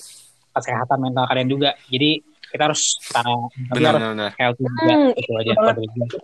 [0.52, 1.70] kesehatan mental kalian juga.
[1.88, 2.10] Jadi
[2.46, 3.32] kita harus secara
[3.70, 4.30] Benar, harus benar.
[4.36, 5.24] healthy juga Hmm, aja.
[5.40, 6.20] iya gue.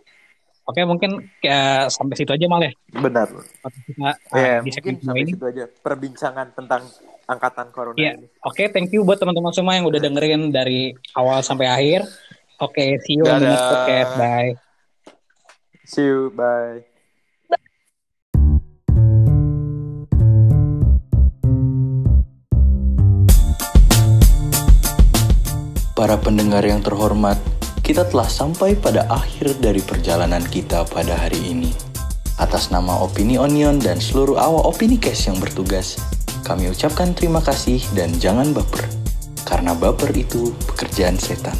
[0.64, 1.10] Oke mungkin
[1.40, 2.72] eh, sampai situ aja mal ya.
[2.92, 3.28] Benar.
[3.32, 5.30] Kita eh, Ya, di mungkin sampai ini.
[5.32, 6.82] situ aja perbincangan tentang
[7.24, 8.12] angkatan corona Iya.
[8.14, 8.28] ini.
[8.42, 12.04] Oke, thank you buat teman-teman semua yang udah dengerin dari awal sampai akhir.
[12.58, 13.72] Oke, see you on the next Dadah.
[13.72, 14.12] podcast.
[14.14, 14.52] Bye.
[15.84, 16.87] See you, bye.
[25.98, 27.34] Para pendengar yang terhormat,
[27.82, 31.74] kita telah sampai pada akhir dari perjalanan kita pada hari ini.
[32.38, 35.98] Atas nama Opini Onion dan seluruh awak Opini Cash yang bertugas,
[36.46, 38.86] kami ucapkan terima kasih dan jangan baper.
[39.42, 41.58] Karena baper itu pekerjaan setan.